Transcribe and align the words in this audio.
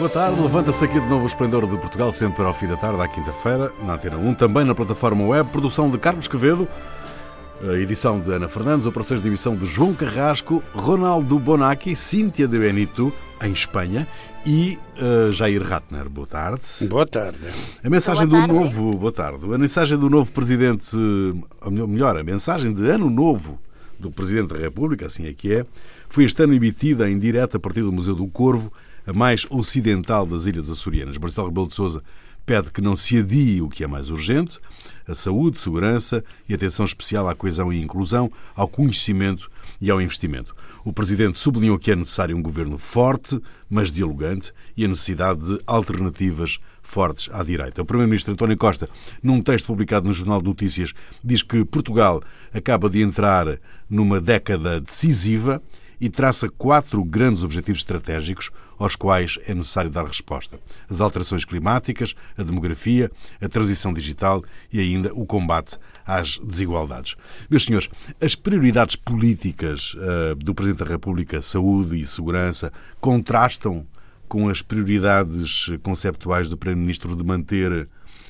Boa 0.00 0.08
tarde, 0.08 0.40
levanta-se 0.40 0.82
aqui 0.82 0.98
de 0.98 1.06
novo 1.06 1.24
o 1.24 1.26
Esplendor 1.26 1.66
de 1.66 1.76
Portugal, 1.76 2.10
sempre 2.10 2.42
ao 2.42 2.54
fim 2.54 2.66
da 2.66 2.74
tarde, 2.74 3.02
à 3.02 3.06
quinta-feira, 3.06 3.70
na 3.84 3.96
Antena 3.96 4.16
1, 4.16 4.32
também 4.32 4.64
na 4.64 4.74
plataforma 4.74 5.22
web, 5.26 5.50
produção 5.50 5.90
de 5.90 5.98
Carlos 5.98 6.26
Quevedo, 6.26 6.66
a 7.62 7.74
edição 7.74 8.18
de 8.18 8.32
Ana 8.32 8.48
Fernandes, 8.48 8.86
operações 8.86 9.20
de 9.20 9.28
emissão 9.28 9.54
de 9.54 9.66
João 9.66 9.92
Carrasco, 9.92 10.62
Ronaldo 10.72 11.38
Bonacci, 11.38 11.94
Cíntia 11.94 12.48
de 12.48 12.58
Benito, 12.58 13.12
em 13.42 13.52
Espanha, 13.52 14.08
e 14.46 14.78
uh, 14.96 15.30
Jair 15.32 15.62
Ratner. 15.62 16.08
Boa 16.08 16.26
tarde. 16.26 16.62
Boa 16.88 17.04
tarde. 17.04 17.38
A 17.84 17.90
mensagem 17.90 18.26
Boa 18.26 18.40
do 18.40 18.54
tarde. 18.54 18.64
novo. 18.64 18.96
Boa 18.96 19.12
tarde. 19.12 19.54
A 19.54 19.58
mensagem 19.58 19.98
do 19.98 20.08
novo 20.08 20.32
presidente, 20.32 20.96
ou 21.60 21.70
melhor, 21.86 22.16
a 22.16 22.24
mensagem 22.24 22.72
de 22.72 22.88
ano 22.88 23.10
novo 23.10 23.60
do 23.98 24.10
Presidente 24.10 24.54
da 24.54 24.58
República, 24.58 25.04
assim 25.04 25.26
é 25.26 25.34
que 25.34 25.52
é, 25.52 25.66
foi 26.08 26.24
este 26.24 26.42
ano 26.42 26.54
emitida 26.54 27.10
em 27.10 27.18
direto 27.18 27.58
a 27.58 27.60
partir 27.60 27.82
do 27.82 27.92
Museu 27.92 28.14
do 28.14 28.26
Corvo, 28.28 28.72
a 29.06 29.12
mais 29.12 29.46
ocidental 29.50 30.26
das 30.26 30.46
Ilhas 30.46 30.70
Açorianas. 30.70 31.18
Marcelo 31.18 31.48
Rebelo 31.48 31.68
de 31.68 31.74
Sousa 31.74 32.02
pede 32.44 32.70
que 32.70 32.80
não 32.80 32.96
se 32.96 33.18
adie 33.18 33.62
o 33.62 33.68
que 33.68 33.84
é 33.84 33.86
mais 33.86 34.10
urgente, 34.10 34.58
a 35.06 35.14
saúde, 35.14 35.58
segurança 35.58 36.24
e 36.48 36.54
atenção 36.54 36.84
especial 36.84 37.28
à 37.28 37.34
coesão 37.34 37.72
e 37.72 37.80
inclusão, 37.80 38.30
ao 38.54 38.68
conhecimento 38.68 39.48
e 39.80 39.90
ao 39.90 40.00
investimento. 40.00 40.54
O 40.84 40.92
Presidente 40.92 41.38
sublinhou 41.38 41.78
que 41.78 41.92
é 41.92 41.96
necessário 41.96 42.36
um 42.36 42.42
governo 42.42 42.78
forte, 42.78 43.38
mas 43.68 43.92
dialogante, 43.92 44.52
e 44.76 44.84
a 44.84 44.88
necessidade 44.88 45.46
de 45.46 45.60
alternativas 45.66 46.58
fortes 46.82 47.28
à 47.32 47.42
direita. 47.42 47.82
O 47.82 47.84
Primeiro-Ministro 47.84 48.32
António 48.32 48.56
Costa, 48.56 48.88
num 49.22 49.42
texto 49.42 49.66
publicado 49.66 50.06
no 50.06 50.12
Jornal 50.12 50.40
de 50.40 50.48
Notícias, 50.48 50.92
diz 51.22 51.42
que 51.42 51.64
Portugal 51.64 52.22
acaba 52.52 52.88
de 52.88 53.02
entrar 53.02 53.58
numa 53.88 54.20
década 54.20 54.80
decisiva 54.80 55.62
e 56.00 56.08
traça 56.08 56.48
quatro 56.48 57.04
grandes 57.04 57.44
objetivos 57.44 57.80
estratégicos 57.80 58.50
aos 58.80 58.96
quais 58.96 59.38
é 59.46 59.54
necessário 59.54 59.90
dar 59.90 60.04
resposta: 60.04 60.58
as 60.88 61.00
alterações 61.00 61.44
climáticas, 61.44 62.14
a 62.36 62.42
demografia, 62.42 63.10
a 63.40 63.48
transição 63.48 63.92
digital 63.92 64.42
e 64.72 64.80
ainda 64.80 65.12
o 65.14 65.26
combate 65.26 65.78
às 66.04 66.38
desigualdades. 66.38 67.14
Meus 67.48 67.64
senhores, 67.64 67.88
as 68.20 68.34
prioridades 68.34 68.96
políticas 68.96 69.94
uh, 69.94 70.34
do 70.34 70.54
Presidente 70.54 70.84
da 70.84 70.90
República, 70.90 71.42
saúde 71.42 72.00
e 72.00 72.06
segurança, 72.06 72.72
contrastam 73.00 73.86
com 74.26 74.48
as 74.48 74.62
prioridades 74.62 75.66
conceptuais 75.82 76.48
do 76.48 76.56
Primeiro-Ministro 76.56 77.14
de 77.14 77.24
manter 77.24 77.88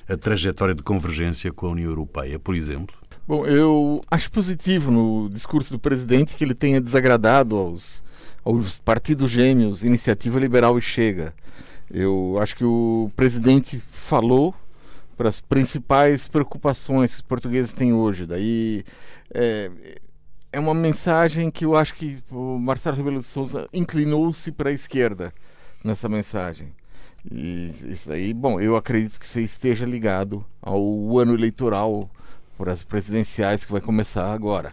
a 0.09 0.17
trajetória 0.17 0.75
de 0.75 0.83
convergência 0.83 1.53
com 1.53 1.67
a 1.67 1.71
União 1.71 1.91
Europeia, 1.91 2.39
por 2.39 2.55
exemplo? 2.55 2.97
Bom, 3.29 3.47
eu 3.47 4.03
acho 4.11 4.31
positivo 4.31 4.91
no 4.91 5.29
discurso 5.29 5.73
do 5.73 5.79
presidente 5.79 6.35
que 6.35 6.43
ele 6.43 6.55
tenha 6.55 6.81
desagradado 6.81 7.55
aos, 7.55 8.03
aos 8.45 8.79
partidos 8.79 9.31
gêmeos, 9.31 9.83
Iniciativa 9.83 10.39
Liberal 10.39 10.79
e 10.79 10.83
Chega. 10.83 11.35
Eu 11.91 12.39
acho 12.41 12.57
que 12.57 12.65
o 12.65 13.11
presidente 13.17 13.79
falou 13.79 14.55
para 15.17 15.29
as 15.29 15.41
principais 15.41 16.29
preocupações 16.29 17.13
que 17.13 17.17
os 17.17 17.23
portugueses 17.23 17.73
têm 17.73 17.93
hoje. 17.93 18.27
Daí 18.27 18.85
é, 19.35 19.71
é 20.53 20.61
uma 20.61 20.75
mensagem 20.75 21.51
que 21.51 21.65
eu 21.65 21.77
acho 21.77 21.95
que 21.95 22.23
o 22.31 22.59
Marcelo 22.59 22.97
Rebelo 22.97 23.21
de 23.21 23.27
Souza 23.27 23.69
inclinou-se 23.73 24.51
para 24.51 24.71
a 24.71 24.73
esquerda 24.73 25.33
nessa 25.85 26.09
mensagem. 26.09 26.73
E 27.31 27.75
isso 27.89 28.11
aí, 28.11 28.33
bom, 28.33 28.61
eu 28.61 28.77
acredito 28.77 29.19
que 29.19 29.27
isso 29.27 29.41
esteja 29.41 29.85
ligado 29.85 30.45
ao 30.63 31.19
ano 31.19 31.35
eleitoral 31.35 32.09
para 32.57 32.73
as 32.73 32.83
presidenciais 32.83 33.65
que 33.65 33.73
vai 33.73 33.81
começar 33.81 34.33
agora. 34.33 34.73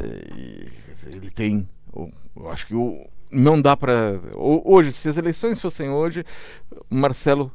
E, 0.00 0.68
ele 1.06 1.30
tem, 1.30 1.68
eu 2.36 2.50
acho 2.50 2.66
que 2.66 2.74
o, 2.74 3.06
não 3.30 3.60
dá 3.60 3.76
para 3.76 4.20
hoje, 4.34 4.92
se 4.92 5.08
as 5.08 5.16
eleições 5.16 5.60
fossem 5.60 5.90
hoje, 5.90 6.24
Marcelo 6.88 7.52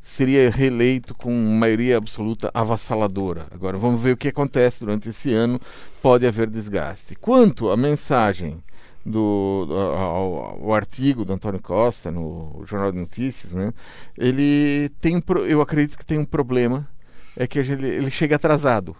seria 0.00 0.50
reeleito 0.50 1.14
com 1.14 1.30
maioria 1.30 1.96
absoluta 1.96 2.50
avassaladora. 2.52 3.46
Agora 3.52 3.78
vamos 3.78 4.00
ver 4.00 4.12
o 4.12 4.16
que 4.16 4.28
acontece 4.28 4.80
durante 4.80 5.08
esse 5.08 5.32
ano. 5.32 5.60
Pode 6.02 6.26
haver 6.26 6.50
desgaste. 6.50 7.14
Quanto 7.14 7.70
à 7.70 7.76
mensagem 7.76 8.62
do 9.06 9.68
ao, 9.70 10.62
ao, 10.64 10.74
artigo 10.74 11.24
do 11.24 11.32
Antônio 11.32 11.60
Costa 11.60 12.10
no 12.10 12.62
Jornal 12.64 12.92
de 12.92 12.98
Notícias, 12.98 13.52
né? 13.52 13.72
Ele 14.18 14.88
tem, 15.00 15.22
eu 15.48 15.60
acredito 15.60 15.96
que 15.96 16.06
tem 16.06 16.18
um 16.18 16.24
problema, 16.24 16.88
é 17.36 17.46
que 17.46 17.58
ele, 17.58 17.88
ele 17.88 18.10
chega 18.10 18.36
atrasado. 18.36 18.96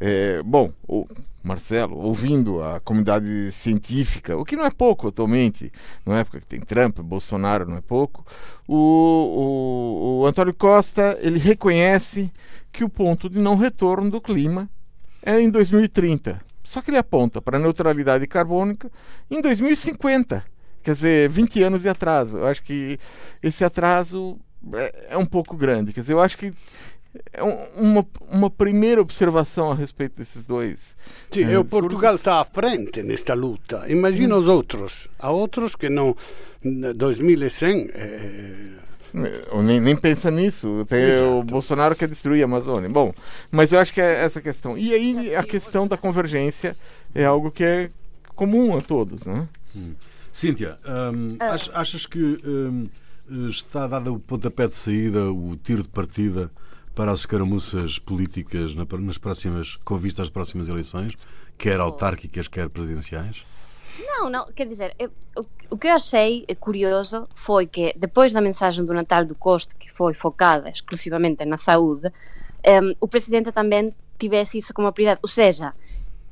É, 0.00 0.42
bom, 0.42 0.72
o 0.88 1.06
Marcelo, 1.42 1.96
ouvindo 1.98 2.62
a 2.62 2.80
comunidade 2.80 3.52
científica, 3.52 4.36
o 4.36 4.44
que 4.44 4.56
não 4.56 4.64
é 4.64 4.70
pouco 4.70 5.08
atualmente, 5.08 5.70
na 6.04 6.18
época 6.18 6.40
que 6.40 6.46
tem 6.46 6.60
Trump, 6.60 6.98
Bolsonaro 7.00 7.68
não 7.68 7.76
é 7.76 7.80
pouco, 7.80 8.24
o, 8.66 8.74
o, 8.76 10.20
o 10.20 10.26
Antônio 10.26 10.54
Costa 10.54 11.18
ele 11.20 11.38
reconhece 11.38 12.30
que 12.72 12.82
o 12.82 12.88
ponto 12.88 13.28
de 13.28 13.38
não 13.38 13.56
retorno 13.56 14.10
do 14.10 14.20
clima 14.20 14.68
é 15.22 15.40
em 15.40 15.50
2030. 15.50 16.40
Só 16.64 16.80
que 16.80 16.90
ele 16.90 16.98
aponta 16.98 17.42
para 17.42 17.58
a 17.58 17.60
neutralidade 17.60 18.26
carbônica 18.26 18.90
em 19.30 19.40
2050. 19.40 20.44
Quer 20.82 20.92
dizer, 20.92 21.28
20 21.28 21.62
anos 21.62 21.82
de 21.82 21.88
atraso. 21.88 22.38
Eu 22.38 22.46
acho 22.46 22.62
que 22.62 22.98
esse 23.42 23.64
atraso 23.64 24.38
é, 24.72 25.08
é 25.10 25.18
um 25.18 25.26
pouco 25.26 25.56
grande. 25.56 25.92
Quer 25.92 26.00
dizer, 26.00 26.14
eu 26.14 26.20
acho 26.20 26.38
que 26.38 26.52
uma, 27.76 28.06
uma 28.30 28.50
primeira 28.50 29.00
observação 29.00 29.70
a 29.70 29.74
respeito 29.74 30.18
desses 30.18 30.44
dois. 30.44 30.96
Sim, 31.30 31.44
é, 31.44 31.58
o 31.58 31.64
Portugal 31.64 32.14
está 32.14 32.40
à 32.40 32.44
frente 32.44 33.02
nesta 33.02 33.34
luta. 33.34 33.84
Imagina 33.88 34.34
hum. 34.34 34.38
os 34.38 34.48
outros. 34.48 35.08
Há 35.18 35.30
outros 35.30 35.74
que 35.74 35.88
não. 35.88 36.16
2100. 36.62 37.90
É... 37.94 38.84
Eu 39.52 39.62
nem, 39.62 39.78
nem 39.78 39.96
pensa 39.96 40.28
nisso. 40.30 40.84
Tem 40.88 41.02
Exato. 41.02 41.38
o 41.38 41.44
Bolsonaro 41.44 41.94
quer 41.94 42.08
destruir 42.08 42.42
a 42.42 42.46
Amazônia. 42.46 42.88
Bom, 42.88 43.14
mas 43.50 43.70
eu 43.70 43.78
acho 43.78 43.92
que 43.92 44.00
é 44.00 44.24
essa 44.24 44.40
questão. 44.40 44.76
E 44.76 44.92
aí 44.92 45.36
a 45.36 45.44
questão 45.44 45.86
da 45.86 45.96
convergência 45.96 46.76
é 47.14 47.24
algo 47.24 47.50
que 47.50 47.62
é 47.62 47.90
comum 48.34 48.76
a 48.76 48.80
todos, 48.80 49.24
né? 49.24 49.48
Hum. 49.76 49.92
Cíntia, 50.32 50.76
hum, 50.84 51.28
achas 51.72 52.06
que 52.06 52.18
hum, 52.18 52.88
está 53.48 53.86
dado 53.86 54.14
o 54.14 54.18
pontapé 54.18 54.66
de 54.66 54.74
saída, 54.74 55.30
o 55.30 55.56
tiro 55.62 55.84
de 55.84 55.88
partida 55.88 56.50
para 56.94 57.10
as 57.10 57.20
escaramuças 57.20 57.98
políticas 57.98 58.74
nas 58.74 59.18
próximas, 59.18 59.76
com 59.84 59.96
vista 59.96 60.22
às 60.22 60.28
próximas 60.28 60.68
eleições, 60.68 61.14
quer 61.58 61.80
autárquicas, 61.80 62.48
quer 62.48 62.68
presidenciais? 62.68 63.44
Não, 63.98 64.28
não, 64.28 64.46
quer 64.46 64.66
dizer, 64.66 64.94
eu, 64.98 65.10
o, 65.70 65.76
que 65.76 65.86
eu 65.86 65.92
achei 65.92 66.44
curioso 66.58 67.28
foi 67.34 67.66
que 67.66 67.92
depois 67.96 68.32
da 68.32 68.40
mensagem 68.40 68.84
do 68.84 68.92
Natal 68.92 69.24
do 69.24 69.34
Costa, 69.34 69.74
que 69.78 69.90
foi 69.90 70.14
focada 70.14 70.68
exclusivamente 70.68 71.44
na 71.44 71.56
saúde, 71.56 72.12
um, 72.66 72.94
o 73.00 73.08
presidente 73.08 73.52
também 73.52 73.94
tivesse 74.18 74.58
isso 74.58 74.72
como 74.72 74.92
prioridade. 74.92 75.20
Ou 75.22 75.28
seja, 75.28 75.72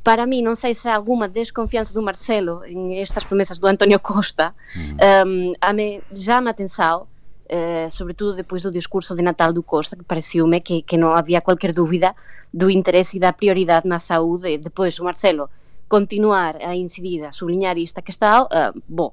para 0.02 0.26
mim, 0.26 0.42
não 0.42 0.54
sei 0.54 0.74
se 0.74 0.88
há 0.88 0.96
alguma 0.96 1.28
desconfiança 1.28 1.92
do 1.94 2.02
Marcelo 2.02 2.64
em 2.64 3.00
estas 3.00 3.24
promessas 3.24 3.58
do 3.58 3.66
António 3.66 4.00
Costa, 4.00 4.54
uhum. 4.76 5.28
um, 5.28 5.52
a 5.60 5.72
me, 5.72 6.02
chama 6.14 6.50
atenção 6.50 7.06
Uh, 7.52 7.90
sobretudo 7.90 8.34
depois 8.34 8.62
do 8.62 8.70
discurso 8.72 9.14
de 9.14 9.20
Natal 9.20 9.52
do 9.52 9.62
Costa, 9.62 9.94
que 9.94 10.02
pareceu-me 10.02 10.58
que, 10.58 10.80
que 10.80 10.96
não 10.96 11.12
havia 11.14 11.42
qualquer 11.42 11.74
dúvida 11.74 12.14
do 12.52 12.70
interesse 12.70 13.18
e 13.18 13.20
da 13.20 13.30
prioridade 13.30 13.86
na 13.86 13.98
saúde. 13.98 14.56
Depois 14.56 14.98
o 14.98 15.04
Marcelo 15.04 15.50
continuar 15.86 16.56
a 16.56 16.74
incidir, 16.74 17.22
a 17.26 17.30
sublinhar 17.30 17.76
esta 17.78 18.00
questão, 18.00 18.44
uh, 18.44 18.82
bom, 18.88 19.12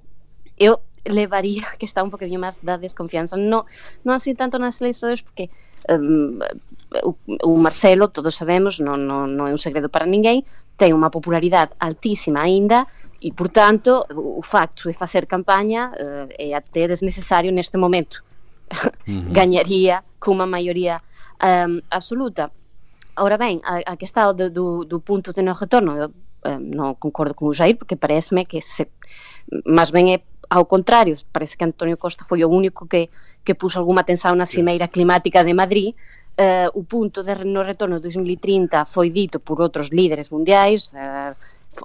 eu 0.57 0.79
levaria 1.05 1.63
a 1.63 1.75
questão 1.77 2.05
um 2.05 2.09
bocadinho 2.09 2.39
mais 2.39 2.57
da 2.57 2.77
desconfiança. 2.77 3.35
Não, 3.35 3.65
não 4.05 4.13
assim 4.13 4.33
tanto 4.33 4.57
nas 4.57 4.79
eleições, 4.79 5.21
porque 5.21 5.49
um, 5.89 6.39
o, 7.03 7.15
o, 7.43 7.57
Marcelo, 7.57 8.07
todos 8.07 8.35
sabemos, 8.35 8.79
não, 8.79 8.95
não, 8.95 9.27
não 9.27 9.47
é 9.47 9.53
um 9.53 9.57
segredo 9.57 9.89
para 9.89 10.05
ninguém, 10.05 10.43
tem 10.77 10.93
uma 10.93 11.09
popularidade 11.09 11.71
altíssima 11.79 12.41
ainda 12.41 12.87
e, 13.21 13.33
portanto, 13.33 14.05
o, 14.13 14.39
o 14.39 14.41
facto 14.41 14.87
de 14.89 14.93
fazer 14.93 15.25
campanha 15.25 15.91
uh, 15.91 16.33
é 16.37 16.53
até 16.53 16.87
desnecessário 16.87 17.51
neste 17.51 17.77
momento. 17.77 18.23
-huh. 18.69 19.33
gañaría 19.33 20.03
cunha 20.19 20.45
maioría 20.45 21.01
um, 21.41 21.81
absoluta. 21.89 22.51
Ora 23.17 23.37
ben, 23.37 23.59
a, 23.65 23.81
a 23.83 23.93
que 23.97 24.05
está 24.05 24.31
do, 24.31 24.49
do, 24.49 24.85
do 24.85 24.97
punto 24.99 25.33
de 25.33 25.43
non 25.43 25.57
retorno, 25.57 25.91
eu 25.97 26.09
um, 26.45 26.61
non 26.71 26.95
concordo 26.95 27.35
con 27.35 27.51
o 27.51 27.57
Jair, 27.57 27.75
porque 27.75 27.99
pareceme 27.99 28.45
que 28.45 28.61
se, 28.63 28.87
máis 29.65 29.91
ben 29.91 30.07
é 30.13 30.17
ao 30.49 30.65
contrario, 30.65 31.13
parece 31.29 31.53
que 31.57 31.63
Antonio 31.63 31.97
Costa 31.97 32.25
foi 32.25 32.41
o 32.41 32.49
único 32.49 32.89
que, 32.89 33.13
que 33.45 33.53
puso 33.53 33.77
alguma 33.77 34.01
atención 34.01 34.33
na 34.33 34.49
Cimeira 34.49 34.89
Climática 34.89 35.45
de 35.45 35.53
Madrid, 35.53 35.93
eh, 36.39 36.65
o 36.73 36.81
punto 36.83 37.21
de 37.21 37.37
no 37.45 37.61
retorno 37.61 38.01
de 38.01 38.09
2030 38.09 38.87
foi 38.89 39.13
dito 39.13 39.37
por 39.37 39.61
outros 39.61 39.93
líderes 39.93 40.33
mundiais, 40.33 40.89
uh, 40.97 41.35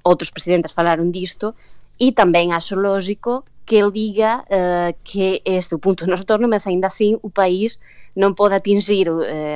outros 0.00 0.32
presidentes 0.32 0.72
falaron 0.72 1.12
disto, 1.12 1.52
e 2.00 2.16
tamén 2.16 2.56
acho 2.56 2.78
lógico 2.78 3.44
que 3.66 3.76
ele 3.76 3.90
diga 3.90 4.44
uh, 4.44 4.94
que 5.02 5.40
este 5.44 5.74
o 5.74 5.78
ponto 5.78 6.04
de 6.04 6.10
no 6.10 6.16
retorno, 6.16 6.48
mas 6.48 6.66
ainda 6.66 6.86
assim 6.86 7.18
o 7.22 7.30
país 7.30 7.78
não 8.14 8.32
pode 8.32 8.54
atingir 8.54 9.08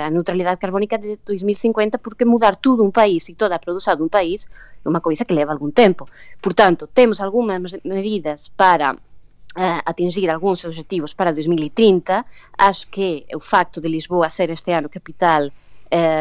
a 0.05 0.10
neutralidade 0.10 0.60
carbónica 0.60 0.99
de 0.99 1.16
2050 1.25 1.96
porque 1.99 2.25
mudar 2.25 2.56
tudo 2.56 2.84
um 2.84 2.90
país 2.90 3.28
e 3.28 3.34
toda 3.34 3.55
a 3.55 3.58
produção 3.58 3.94
de 3.94 4.02
um 4.02 4.08
país 4.08 4.49
é 4.84 4.88
uma 4.88 5.00
coisa 5.00 5.25
que 5.25 5.32
leva 5.32 5.52
algum 5.52 5.70
tempo. 5.70 6.08
Portanto, 6.40 6.88
temos 6.93 7.20
algumas 7.20 7.76
medidas 7.84 8.49
para 8.49 8.94
uh, 8.94 9.82
atingir 9.84 10.28
alguns 10.31 10.64
objetivos 10.64 11.14
para 11.14 11.32
2030. 11.32 12.25
Acho 12.56 12.88
que 12.88 13.26
o 13.34 13.40
facto 13.40 13.81
de 13.81 13.88
Lisboa 13.88 14.31
ser 14.31 14.50
este 14.50 14.72
ano 14.72 14.88
capital 14.88 15.50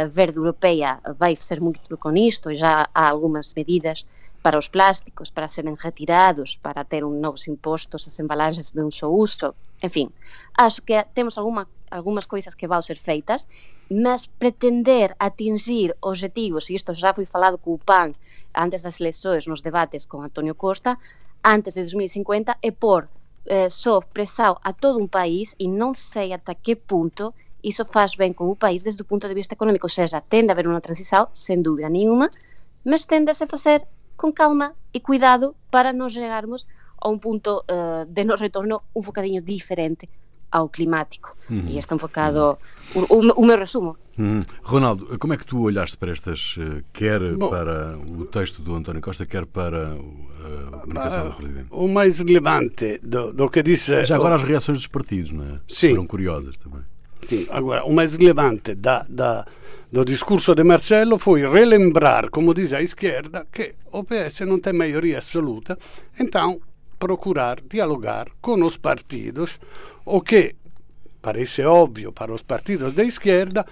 verde 0.10 0.38
europeia 0.38 1.00
vai 1.18 1.36
ser 1.36 1.60
muito 1.60 1.98
com 1.98 2.16
isto. 2.16 2.54
Já 2.54 2.90
há 2.94 3.10
algumas 3.10 3.54
medidas 3.54 4.06
para 4.42 4.58
os 4.58 4.68
plásticos, 4.68 5.30
para 5.30 5.48
serem 5.48 5.76
retirados, 5.78 6.56
para 6.56 6.84
ter 6.84 7.04
um 7.04 7.20
novos 7.20 7.48
impostos 7.48 8.08
às 8.08 8.20
embalagens 8.20 8.72
de 8.72 8.82
um 8.82 8.90
só 8.90 9.12
uso. 9.12 9.54
Enfim, 9.84 10.10
acho 10.58 10.82
que 10.82 11.04
temos 11.14 11.38
alguma, 11.38 11.68
algumas 11.92 12.26
coisas 12.26 12.56
que 12.56 12.68
vão 12.68 12.82
ser 12.82 12.98
feitas, 12.98 13.48
mas 13.90 14.26
pretender 14.26 15.16
atingir 15.20 15.96
objetivos, 16.02 16.70
e 16.70 16.76
isto 16.76 16.94
já 16.94 17.14
foi 17.14 17.26
falado 17.26 17.58
com 17.58 17.74
o 17.74 17.78
PAN 17.78 18.14
antes 18.56 18.82
das 18.82 19.00
eleições, 19.00 19.46
nos 19.48 19.62
debates 19.62 20.06
com 20.06 20.22
António 20.22 20.56
Costa, 20.56 20.98
antes 21.44 21.74
de 21.74 21.82
2050, 21.82 22.58
é 22.62 22.72
pôr 22.72 23.08
eh, 23.46 23.70
só 23.70 24.02
pressão 24.02 24.58
a 24.64 24.74
todo 24.74 25.02
um 25.02 25.08
país 25.08 25.56
e 25.60 25.68
não 25.68 25.94
sei 25.94 26.34
até 26.34 26.54
que 26.54 26.76
ponto 26.76 27.34
isso 27.64 27.86
faz 27.86 28.16
bem 28.16 28.34
com 28.34 28.50
o 28.50 28.56
país 28.56 28.84
desde 28.84 29.02
o 29.02 29.06
ponto 29.06 29.28
de 29.28 29.34
vista 29.34 29.54
econômico. 29.54 29.86
Ou 29.86 29.90
seja, 29.90 30.22
tende 30.22 30.50
a 30.50 30.54
haver 30.54 30.68
uma 30.68 30.82
transição, 30.82 31.28
sem 31.34 31.62
dúvida 31.62 31.90
nenhuma, 31.90 32.30
mas 32.84 33.06
tende 33.06 33.32
a 33.32 33.34
se 33.34 33.46
fazer 33.48 33.86
com 34.16 34.32
calma 34.32 34.74
e 34.94 35.00
cuidado 35.00 35.56
para 35.70 35.94
não 35.94 36.10
chegarmos 36.10 36.68
a 37.00 37.10
um 37.10 37.20
ponto 37.20 37.64
uh, 37.70 38.06
de 38.08 38.24
no 38.24 38.36
retorno 38.36 38.82
um 38.96 39.02
bocadinho 39.02 39.42
diferente 39.42 40.10
ao 40.52 40.70
climático. 40.70 41.36
Uhum. 41.50 41.66
E 41.68 41.78
este 41.78 41.92
é 41.92 41.96
um 41.96 42.00
bocado 42.00 42.58
uhum. 42.96 43.06
o, 43.10 43.16
o, 43.16 43.42
o, 43.42 43.46
meu 43.46 43.58
resumo. 43.58 43.98
Uhum. 44.18 44.42
Ronaldo, 44.64 45.20
como 45.20 45.34
é 45.34 45.38
que 45.38 45.46
tu 45.46 45.62
olhaste 45.62 45.98
para 45.98 46.12
estas, 46.12 46.56
eh, 46.60 46.84
quer 46.94 47.20
Bom, 47.36 47.50
para 47.50 47.98
o 47.98 48.26
texto 48.26 48.62
do 48.62 48.74
António 48.74 49.02
Costa, 49.02 49.26
quer 49.26 49.46
para 49.46 49.96
eh, 49.96 50.70
a 50.74 50.78
comunicação 50.80 51.30
do 51.30 51.36
Presidente? 51.36 51.68
O 51.70 51.88
mais 51.88 52.20
relevante 52.20 53.00
do, 53.04 53.34
do 53.34 53.50
que 53.50 53.62
disse... 53.62 54.04
Já 54.06 54.16
agora 54.16 54.36
as 54.36 54.44
reações 54.44 54.80
dos 54.80 54.88
partidos, 54.88 55.32
não 55.32 55.44
é? 55.44 55.60
Sim. 55.68 55.92
Foram 55.92 56.08
curiosas 56.08 56.58
também. 56.58 56.82
Agora, 57.50 57.84
o 57.86 57.94
mais 57.94 58.16
relevante 58.16 58.76
da, 58.76 59.06
da, 59.10 59.46
do 59.92 60.04
discurso 60.06 60.54
de 60.56 60.64
Marcelo 60.64 61.18
foi 61.18 61.48
relembrar, 61.48 62.30
como 62.30 62.54
diz 62.54 62.74
a 62.74 62.82
esquerda, 62.82 63.48
que 63.52 63.76
o 63.92 64.04
PS 64.04 64.42
não 64.42 64.60
tem 64.60 64.74
maioria 64.74 65.18
absoluta, 65.18 65.78
então 66.20 66.60
procurar 66.98 67.62
dialogar 67.62 68.28
com 68.42 68.64
os 68.64 68.78
partidos, 68.78 69.60
o 70.06 70.22
que 70.22 70.56
parece 71.22 71.64
óbvio 71.64 72.12
para 72.12 72.34
os 72.34 72.44
partidos 72.44 72.94
de 72.94 73.04
esquerda, 73.04 73.66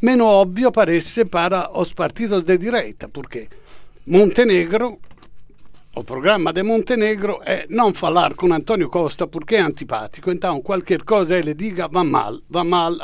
menos 0.00 0.26
óbvio 0.26 0.72
parece 0.72 1.24
para 1.24 1.70
os 1.78 1.92
partidos 1.92 2.42
de 2.42 2.58
direita, 2.58 3.08
porque 3.08 3.48
Montenegro, 4.06 4.98
o 5.94 6.04
programa 6.04 6.52
de 6.52 6.62
Montenegro 6.62 7.40
é 7.44 7.66
não 7.68 7.92
falar 7.92 8.34
com 8.34 8.52
Antonio 8.52 8.88
Costa 8.88 9.26
porque 9.26 9.56
é 9.56 9.60
antipático, 9.60 10.30
então 10.30 10.62
qualquer 10.62 11.02
coisa 11.02 11.38
ele 11.38 11.54
diga 11.54 11.88
va 11.88 12.02
mal, 12.02 12.38
va 12.48 12.64
mal. 12.64 12.94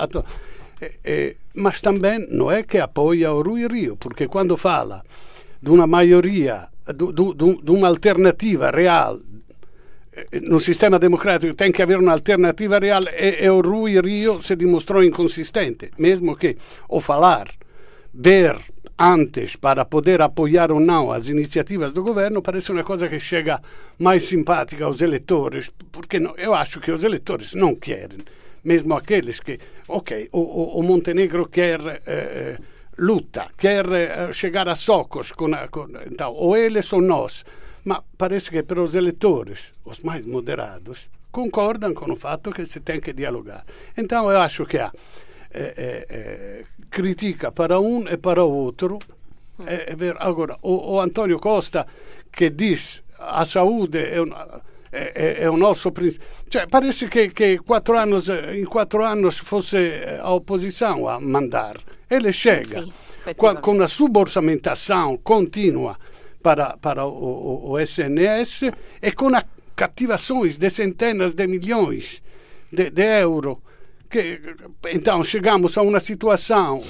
E, 0.81 0.91
e, 1.05 1.37
mas 1.55 1.81
também 1.81 2.27
não 2.31 2.51
é 2.51 2.63
que 2.63 2.79
apoia 2.79 3.33
o 3.33 3.43
Rui 3.43 3.67
Rio, 3.67 3.97
porque 3.97 4.27
quando 4.27 4.57
fala 4.57 5.03
de 5.61 5.71
uma 5.71 5.87
maioria, 5.87 6.69
de, 6.87 7.13
de, 7.13 7.63
de 7.63 7.71
uma 7.71 7.89
alternativa 7.89 8.71
real 8.71 9.21
no 10.43 10.59
sistema 10.59 10.99
democrático 10.99 11.55
tem 11.55 11.71
que 11.71 11.83
haver 11.83 11.99
uma 11.99 12.13
alternativa 12.13 12.79
real 12.79 13.05
e, 13.05 13.45
e 13.45 13.51
o 13.51 13.61
Rui 13.61 14.01
Rio 14.01 14.43
se 14.43 14.57
dimostrou 14.57 15.05
inconsistente, 15.05 15.91
mesmo 15.99 16.37
que 16.37 16.57
o 16.89 17.01
falar, 17.01 17.49
ver 18.13 18.57
antes 18.99 19.55
para 19.57 19.85
poder 19.85 20.21
apoiar 20.21 20.73
ou 20.73 20.81
não 20.81 21.13
as 21.13 21.29
iniciativas 21.29 21.93
do 21.93 22.03
governo 22.03 22.43
parece 22.43 22.73
uma 22.73 22.83
coisa 22.83 23.09
que 23.09 23.21
chega 23.21 23.61
mais 23.99 24.25
simpática 24.25 24.85
aos 24.85 25.01
eleitores, 25.01 25.71
porque 25.93 26.19
não, 26.19 26.35
eu 26.37 26.53
acho 26.55 26.81
que 26.81 26.91
os 26.91 27.05
eleitores 27.05 27.55
não 27.55 27.75
querem, 27.75 28.19
mesmo 28.65 28.95
aqueles 28.95 29.39
que, 29.39 29.59
ok, 29.87 30.29
o, 30.33 30.79
o, 30.79 30.83
Montenegro 30.83 31.49
quer 31.49 31.81
eh, 31.81 32.01
eh 32.07 32.59
luta, 32.99 33.49
quer 33.57 33.87
eh, 33.93 34.33
chegar 34.33 34.69
a 34.69 34.75
socos, 34.75 35.31
com, 35.31 35.51
com, 35.71 35.87
então, 36.11 36.33
ou 36.35 36.57
eles 36.57 36.93
ou 36.93 37.01
nós, 37.01 37.45
ma 37.85 38.03
parece 38.17 38.51
que 38.51 38.63
para 38.65 38.83
os 38.83 38.97
eleitores, 38.97 39.73
os 39.85 40.01
mais 40.01 40.27
moderados, 40.27 41.09
concordam 41.31 41.95
com 41.95 42.13
o 42.13 42.17
fato 42.17 42.51
que 42.51 42.67
se 42.67 42.81
tem 42.81 43.01
que 43.01 43.13
dialogar. 43.13 43.65
Então 43.97 44.31
eu 44.31 44.41
acho 44.41 44.67
que 44.67 44.79
há 44.79 44.87
é, 44.87 44.91
é, 45.51 46.07
é, 46.09 46.63
critica 46.91 47.53
para 47.53 47.81
um 47.81 48.07
e 48.09 48.17
para 48.17 48.45
o 48.45 48.51
outro. 48.51 48.99
É, 49.67 49.93
é 49.93 50.15
Agora, 50.19 50.57
o, 50.63 50.95
o 50.95 51.01
Antonio 51.01 51.39
Costa 51.39 51.87
que 52.31 52.51
diz 52.51 53.03
a 53.19 53.45
saúde 53.45 53.99
é, 53.99 54.21
un, 54.21 54.31
é, 54.93 55.43
é, 55.43 55.51
o 55.51 55.57
nosso 55.57 55.91
princípio. 55.93 56.27
Cioè, 56.49 56.67
parece 56.67 57.09
che, 57.09 57.33
che 57.33 57.59
quattro 57.59 57.97
anni, 57.97 58.21
in 58.59 58.67
quattro 58.67 59.05
anni 59.05 59.31
fosse 59.31 60.19
a 60.21 60.33
opposição 60.33 61.09
a 61.09 61.19
mandar. 61.19 61.81
Ele 62.09 62.33
chega 62.33 62.83
sì, 62.83 63.35
com 63.35 63.73
uma 63.73 63.87
suborçamentação 63.87 65.19
contínua 65.19 65.99
para, 66.43 66.77
para 66.79 67.05
o, 67.05 67.11
o, 67.11 67.71
o 67.73 67.79
SNS 67.79 68.71
e 69.03 69.13
com 69.13 69.31
cativações 69.75 70.59
de 70.59 70.71
centenas 70.71 71.33
de 71.33 71.47
milhões 71.47 72.23
de, 72.73 72.91
de 72.91 73.21
euros. 73.21 73.59
Que, 74.09 74.41
então 74.91 75.23
chegamos 75.23 75.77
a 75.77 75.83
uma 75.83 76.01
situação 76.01 76.83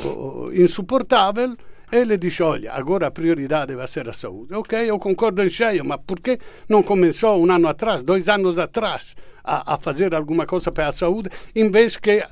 insuportável 0.53 1.57
ele 1.91 2.19
diz, 2.19 2.39
olha, 2.41 2.73
agora 2.73 3.07
a 3.07 3.11
prioridade 3.11 3.75
vai 3.75 3.87
ser 3.87 4.09
a 4.09 4.13
saúde. 4.13 4.55
Ok, 4.55 4.79
eu 4.79 4.99
concordo 4.99 5.43
em 5.43 5.49
cheio, 5.49 5.85
mas 5.85 5.99
por 6.07 6.21
que 6.21 6.39
não 6.69 6.83
começou 6.83 7.43
um 7.43 7.51
ano 7.51 7.67
atrás, 7.67 8.03
dois 8.03 8.29
anos 8.29 8.59
atrás, 8.59 9.17
a, 9.43 9.75
a 9.75 9.79
fazer 9.79 10.15
alguma 10.15 10.45
coisa 10.45 10.71
para 10.71 10.89
a 10.89 10.93
saúde, 10.93 11.31
em 11.55 11.71
vez 11.71 11.97
que 11.97 12.23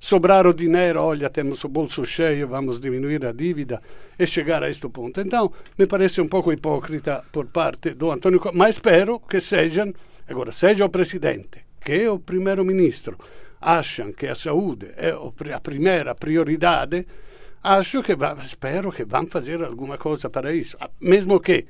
sobrar 0.00 0.46
o 0.46 0.52
dinheiro, 0.52 1.00
olha, 1.00 1.30
temos 1.30 1.62
o 1.62 1.68
bolso 1.68 2.04
cheio, 2.04 2.48
vamos 2.48 2.80
diminuir 2.80 3.24
a 3.24 3.32
dívida 3.32 3.80
e 4.18 4.26
chegar 4.26 4.62
a 4.62 4.68
este 4.68 4.88
ponto. 4.88 5.20
Então, 5.20 5.52
me 5.78 5.86
parece 5.86 6.20
um 6.20 6.28
pouco 6.28 6.52
hipócrita 6.52 7.24
por 7.30 7.46
parte 7.46 7.94
do 7.94 8.10
António, 8.10 8.40
mas 8.54 8.76
espero 8.76 9.20
que 9.20 9.40
sejam, 9.40 9.92
agora, 10.28 10.50
seja 10.50 10.84
o 10.84 10.90
presidente, 10.90 11.64
que 11.80 12.08
o 12.08 12.18
primeiro-ministro, 12.18 13.16
acham 13.66 14.12
que 14.12 14.28
a 14.28 14.34
saúde 14.36 14.86
é 14.96 15.10
a 15.52 15.60
primeira 15.60 16.14
prioridade, 16.14 17.04
acho 17.64 18.00
que, 18.00 18.12
espero 18.40 18.92
que 18.92 19.04
vão 19.04 19.26
fazer 19.26 19.60
alguma 19.60 19.98
coisa 19.98 20.30
para 20.30 20.54
isso. 20.54 20.76
Mesmo 21.00 21.40
que 21.40 21.66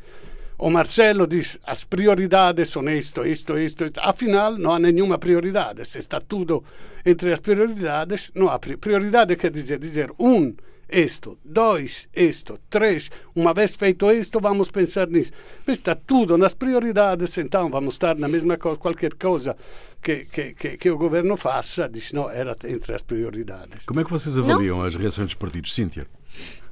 o 0.58 0.68
Marcelo 0.68 1.26
diz 1.26 1.58
as 1.64 1.84
prioridades 1.84 2.68
são 2.68 2.86
isto, 2.90 3.24
isto, 3.24 3.56
isto, 3.58 3.84
isto. 3.86 4.00
Afinal, 4.02 4.58
não 4.58 4.72
há 4.72 4.78
nenhuma 4.78 5.16
prioridade. 5.16 5.86
Se 5.86 5.98
está 5.98 6.20
tudo 6.20 6.62
entre 7.04 7.32
as 7.32 7.40
prioridades, 7.40 8.30
não 8.34 8.50
há 8.50 8.58
prioridade. 8.58 9.34
Quer 9.34 9.50
dizer, 9.50 9.78
dizer 9.78 10.12
um, 10.18 10.54
isto, 10.88 11.38
dois, 11.44 12.08
isto, 12.14 12.58
três. 12.70 13.10
Uma 13.34 13.52
vez 13.52 13.74
feito 13.74 14.10
isto, 14.10 14.40
vamos 14.40 14.70
pensar 14.70 15.08
nisso. 15.08 15.32
Está 15.66 15.94
tudo 15.94 16.38
nas 16.38 16.54
prioridades, 16.54 17.36
então 17.38 17.68
vamos 17.68 17.94
estar 17.94 18.14
na 18.16 18.28
mesma 18.28 18.56
coisa. 18.56 18.78
Qualquer 18.78 19.14
coisa 19.14 19.56
que, 20.00 20.24
que, 20.26 20.54
que, 20.54 20.76
que 20.76 20.90
o 20.90 20.96
governo 20.96 21.36
faça, 21.36 21.88
diz 21.88 22.12
não, 22.12 22.30
era 22.30 22.56
entre 22.64 22.94
as 22.94 23.02
prioridades. 23.02 23.84
Como 23.84 24.00
é 24.00 24.04
que 24.04 24.10
vocês 24.10 24.38
avaliam 24.38 24.78
não? 24.78 24.84
as 24.84 24.94
reações 24.94 25.26
dos 25.26 25.34
partidos, 25.34 25.74
Cíntia? 25.74 26.06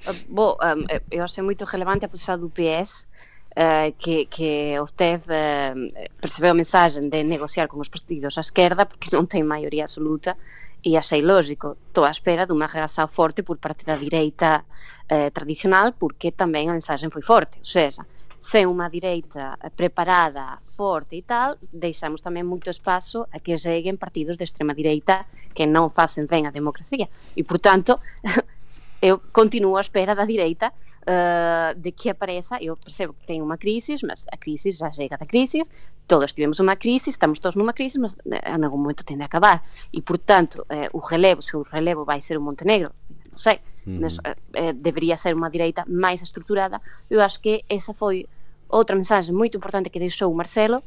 Uh, 0.06 0.14
bom, 0.28 0.56
um, 0.62 0.86
eu 1.10 1.24
acho 1.24 1.42
muito 1.42 1.64
relevante 1.64 2.04
a 2.04 2.08
posição 2.08 2.38
do 2.38 2.48
PS 2.50 3.06
uh, 3.54 3.92
que, 3.98 4.26
que 4.26 4.78
obteve, 4.78 5.32
uh, 5.32 6.10
percebeu 6.20 6.52
a 6.52 6.54
mensagem 6.54 7.08
de 7.08 7.24
negociar 7.24 7.66
com 7.66 7.80
os 7.80 7.88
partidos 7.88 8.38
à 8.38 8.40
esquerda, 8.40 8.86
porque 8.86 9.14
não 9.14 9.26
tem 9.26 9.42
maioria 9.42 9.84
absoluta, 9.84 10.36
e 10.84 11.00
sei 11.00 11.22
lógico, 11.24 11.80
estou 11.88 12.04
á 12.04 12.12
espera 12.12 12.44
dunha 12.44 12.68
reação 12.68 13.08
forte 13.08 13.40
por 13.42 13.56
parte 13.56 13.88
da 13.88 13.96
direita 13.96 14.68
eh, 15.08 15.32
tradicional, 15.32 15.96
porque 15.96 16.36
tamén 16.36 16.68
a 16.68 16.76
mensaxe 16.76 17.08
foi 17.08 17.24
forte, 17.24 17.56
ou 17.56 17.64
seja, 17.64 18.04
sen 18.36 18.68
unha 18.68 18.92
direita 18.92 19.56
eh, 19.56 19.72
preparada, 19.72 20.60
forte 20.60 21.16
e 21.16 21.24
tal, 21.24 21.56
deixamos 21.72 22.20
tamén 22.20 22.44
moito 22.44 22.68
espazo 22.68 23.24
a 23.32 23.40
que 23.40 23.56
seguen 23.56 23.96
partidos 23.96 24.36
de 24.36 24.44
extrema 24.44 24.76
direita 24.76 25.24
que 25.56 25.64
non 25.64 25.88
facen 25.88 26.28
ben 26.28 26.44
a 26.44 26.52
democracia. 26.52 27.08
E, 27.32 27.40
portanto, 27.48 28.04
eu 29.00 29.24
continuo 29.32 29.80
a 29.80 29.84
espera 29.84 30.12
da 30.12 30.28
direita 30.28 30.76
uh, 31.04 31.78
de 31.78 31.92
que 31.92 32.10
apareça. 32.10 32.58
Eu 32.60 32.76
percebo 32.76 33.14
que 33.14 33.26
tem 33.26 33.40
uma 33.40 33.56
crise, 33.56 33.96
mas 34.06 34.26
a 34.32 34.36
crise 34.36 34.72
já 34.72 34.90
chega 34.90 35.16
da 35.16 35.26
crise. 35.26 35.62
Todos 36.06 36.32
tivemos 36.32 36.60
uma 36.60 36.76
crise, 36.76 37.10
estamos 37.10 37.38
todos 37.38 37.56
numa 37.56 37.72
crise, 37.72 37.98
mas 37.98 38.16
eh, 38.30 38.50
em 38.50 38.64
algum 38.64 38.76
momento 38.76 39.04
tem 39.04 39.16
de 39.16 39.22
acabar. 39.22 39.64
E, 39.92 40.02
portanto, 40.02 40.66
uh, 40.70 40.88
o 40.92 40.98
relevo, 40.98 41.40
se 41.40 41.56
o 41.56 41.62
relevo 41.62 42.04
vai 42.04 42.20
ser 42.20 42.36
o 42.36 42.42
Montenegro, 42.42 42.90
não 43.30 43.38
sei, 43.38 43.60
uhum. 43.86 44.00
mas 44.00 44.18
uh, 44.18 44.72
deveria 44.74 45.16
ser 45.16 45.34
uma 45.34 45.50
direita 45.50 45.84
mais 45.88 46.20
estruturada. 46.20 46.80
Eu 47.08 47.20
acho 47.22 47.40
que 47.40 47.64
essa 47.68 47.94
foi 47.94 48.26
outra 48.68 48.96
mensagem 48.96 49.34
muito 49.34 49.56
importante 49.56 49.88
que 49.88 49.98
deixou 49.98 50.30
o 50.30 50.36
Marcelo. 50.36 50.82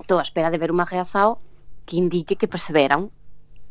Estou 0.00 0.18
à 0.18 0.22
espera 0.22 0.50
de 0.50 0.58
ver 0.58 0.70
uma 0.70 0.84
reação 0.84 1.38
que 1.84 1.98
indique 1.98 2.36
que 2.36 2.46
perseveram 2.46 3.10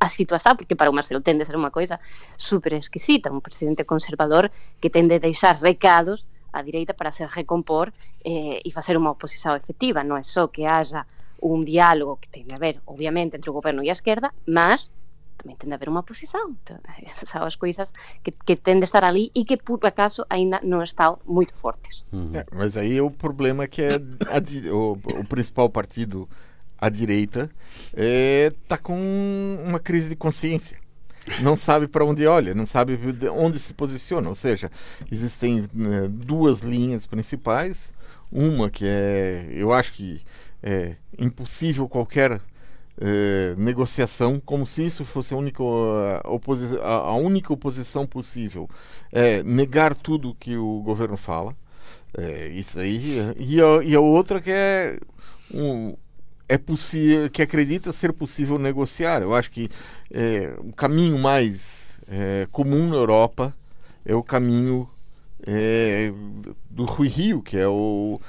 a 0.02 0.10
situación, 0.10 0.58
porque 0.58 0.76
para 0.76 0.90
o 0.90 0.94
Marcelo 0.98 1.22
tende 1.22 1.46
a 1.46 1.50
ser 1.50 1.62
unha 1.62 1.70
coisa 1.70 2.02
super 2.34 2.74
exquisita, 2.74 3.30
un 3.30 3.46
presidente 3.46 3.86
conservador 3.86 4.50
que 4.82 4.90
tende 4.90 5.22
a 5.22 5.22
deixar 5.22 5.62
recados 5.62 6.26
a 6.52 6.66
direita 6.66 6.98
para 6.98 7.14
se 7.14 7.22
recompor 7.30 7.94
eh, 8.26 8.60
e 8.66 8.70
facer 8.74 8.98
unha 8.98 9.14
oposición 9.14 9.54
efectiva. 9.54 10.02
Non 10.02 10.18
é 10.18 10.26
só 10.26 10.50
que 10.50 10.66
haxa 10.66 11.06
un 11.38 11.62
diálogo 11.62 12.18
que 12.18 12.34
ten 12.34 12.50
a 12.50 12.58
ver, 12.58 12.82
obviamente, 12.90 13.38
entre 13.38 13.54
o 13.54 13.56
goberno 13.56 13.86
e 13.86 13.94
a 13.94 13.96
esquerda, 13.96 14.34
mas 14.50 14.90
tamén 15.38 15.62
ten 15.62 15.70
de 15.70 15.78
haber 15.78 15.94
unha 15.94 16.02
oposición. 16.02 16.58
São 17.14 17.46
as 17.50 17.54
coisas 17.54 17.94
que, 18.26 18.34
que 18.34 18.58
ten 18.58 18.82
de 18.82 18.90
estar 18.90 19.06
ali 19.06 19.30
e 19.38 19.46
que, 19.46 19.62
por 19.62 19.86
acaso, 19.86 20.26
ainda 20.34 20.58
non 20.66 20.82
estão 20.82 21.22
muito 21.30 21.54
fortes. 21.54 22.10
Uhum. 22.10 22.34
É, 22.34 22.42
mas 22.50 22.74
aí 22.74 22.98
o 22.98 23.14
problema 23.14 23.66
é 23.66 23.70
que 23.70 23.86
é 23.86 24.02
a, 24.34 24.42
o, 24.74 24.98
o 24.98 25.24
principal 25.30 25.70
partido, 25.70 26.26
a 26.82 26.90
direita, 26.90 27.50
está 27.94 28.76
é, 28.76 28.80
com 28.82 28.98
uma 29.64 29.80
crise 29.80 30.10
de 30.10 30.16
consciência 30.16 30.82
não 31.42 31.56
sabe 31.56 31.88
para 31.88 32.04
onde 32.04 32.26
olha, 32.26 32.54
não 32.54 32.66
sabe 32.66 32.98
onde 33.32 33.60
se 33.60 33.74
posiciona. 33.74 34.28
Ou 34.28 34.36
seja, 34.36 34.72
existem 35.12 35.68
né, 35.74 36.08
duas 36.10 36.62
linhas 36.62 37.06
principais. 37.06 37.94
Uma 38.32 38.70
que 38.70 38.86
é, 38.88 39.48
eu 39.52 39.74
acho 39.74 39.94
que 39.94 40.22
é 40.64 40.96
impossível 41.18 41.88
qualquer 41.88 42.42
é, 43.00 43.56
negociação, 43.58 44.40
como 44.40 44.66
se 44.66 44.86
isso 44.86 45.04
fosse 45.04 45.34
a 45.34 45.38
única, 45.38 45.64
a, 46.82 46.92
a 46.92 47.16
única 47.16 47.54
oposição 47.54 48.08
possível. 48.08 48.70
É 49.12 49.44
negar 49.44 49.96
tudo 49.96 50.36
que 50.40 50.56
o 50.56 50.82
governo 50.82 51.18
fala. 51.18 51.56
É, 52.18 52.48
isso 52.48 52.80
aí. 52.80 53.34
E 53.38 53.62
a, 53.62 53.84
e 53.84 53.96
a 53.96 54.00
outra 54.00 54.42
que 54.42 54.52
é 54.52 54.98
um, 55.54 55.96
é 56.52 56.58
possível 56.58 57.30
que 57.30 57.42
acredita 57.42 57.94
ser 57.94 58.12
possível 58.12 58.60
negociar. 58.60 59.22
Eu 59.22 59.34
acho 59.34 59.50
que 59.50 59.70
é, 60.12 60.54
o 60.60 60.74
caminho 60.74 61.18
mais 61.18 61.98
é, 62.10 62.46
comum 62.52 62.90
na 62.90 62.98
Europa 62.98 63.56
é 64.06 64.14
o 64.14 64.22
caminho 64.22 64.90
é, 65.48 66.12
do 66.70 66.84
Rui 66.84 67.08
Rio, 67.08 67.42
que 67.42 67.58
é 67.58 67.70
o 67.70 68.20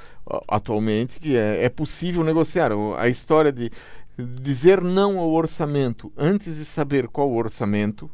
atualmente 0.47 1.19
que 1.19 1.35
é, 1.35 1.65
é 1.65 1.69
possível 1.69 2.23
negociar. 2.23 2.71
A 2.97 3.09
história 3.09 3.51
de 3.51 3.69
dizer 4.17 4.79
não 4.81 5.19
ao 5.19 5.29
orçamento 5.29 6.09
antes 6.17 6.55
de 6.55 6.63
saber 6.63 7.09
qual 7.09 7.29
o 7.29 7.35
orçamento, 7.35 8.09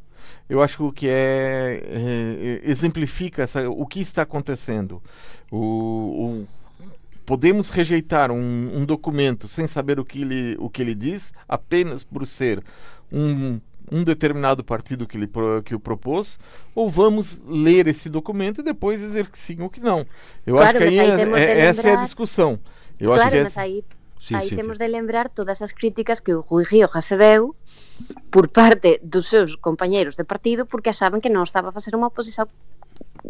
eu 0.49 0.59
acho 0.59 0.91
que 0.91 1.07
é, 1.07 1.83
é 1.85 2.61
exemplifica 2.63 3.43
essa, 3.43 3.69
o 3.69 3.85
que 3.85 3.99
está 3.99 4.23
acontecendo. 4.23 5.03
O, 5.51 5.57
o 5.59 6.47
podemos 7.29 7.69
rejeitar 7.69 8.31
um, 8.31 8.71
um, 8.73 8.83
documento 8.83 9.47
sem 9.47 9.67
saber 9.67 9.99
o 9.99 10.03
que, 10.03 10.23
ele, 10.23 10.55
o 10.57 10.67
que 10.67 10.81
ele 10.81 10.95
diz, 10.95 11.31
apenas 11.47 12.03
por 12.03 12.25
ser 12.25 12.63
um, 13.11 13.61
um 13.91 14.03
determinado 14.03 14.63
partido 14.63 15.05
que, 15.05 15.15
ele, 15.15 15.29
que 15.63 15.75
o 15.75 15.79
propôs, 15.79 16.39
ou 16.73 16.89
vamos 16.89 17.39
ler 17.45 17.85
esse 17.85 18.09
documento 18.09 18.61
e 18.61 18.63
depois 18.63 18.99
dizer 18.99 19.27
que 19.27 19.37
sim 19.37 19.61
ou 19.61 19.69
que 19.69 19.79
não. 19.79 20.07
Eu 20.43 20.55
claro, 20.55 20.69
acho 20.69 20.77
que 20.79 20.83
aí, 20.85 20.99
aí 20.99 21.21
é, 21.21 21.43
é, 21.43 21.59
essa 21.67 21.87
é 21.87 21.97
a 21.97 22.03
discussão. 22.03 22.59
Eu 22.99 23.11
claro, 23.11 23.21
acho 23.21 23.31
que 23.31 23.37
é 23.37 23.43
mas 23.43 23.57
aí, 23.59 23.85
sim, 24.17 24.33
aí 24.33 24.41
sim, 24.41 24.55
temos 24.55 24.77
sim. 24.77 24.83
de 24.83 24.89
lembrar 24.89 25.29
todas 25.29 25.61
as 25.61 25.71
críticas 25.71 26.19
que 26.19 26.33
o 26.33 26.41
Rui 26.41 26.63
Rio 26.63 26.87
recebeu 26.91 27.55
por 28.31 28.47
parte 28.47 28.99
dos 29.03 29.27
seus 29.27 29.55
companheiros 29.55 30.15
de 30.15 30.23
partido 30.23 30.65
porque 30.65 30.89
achavam 30.89 31.21
que 31.21 31.29
não 31.29 31.43
estava 31.43 31.69
a 31.69 31.71
fazer 31.71 31.93
uma 31.93 32.07
oposição 32.07 32.47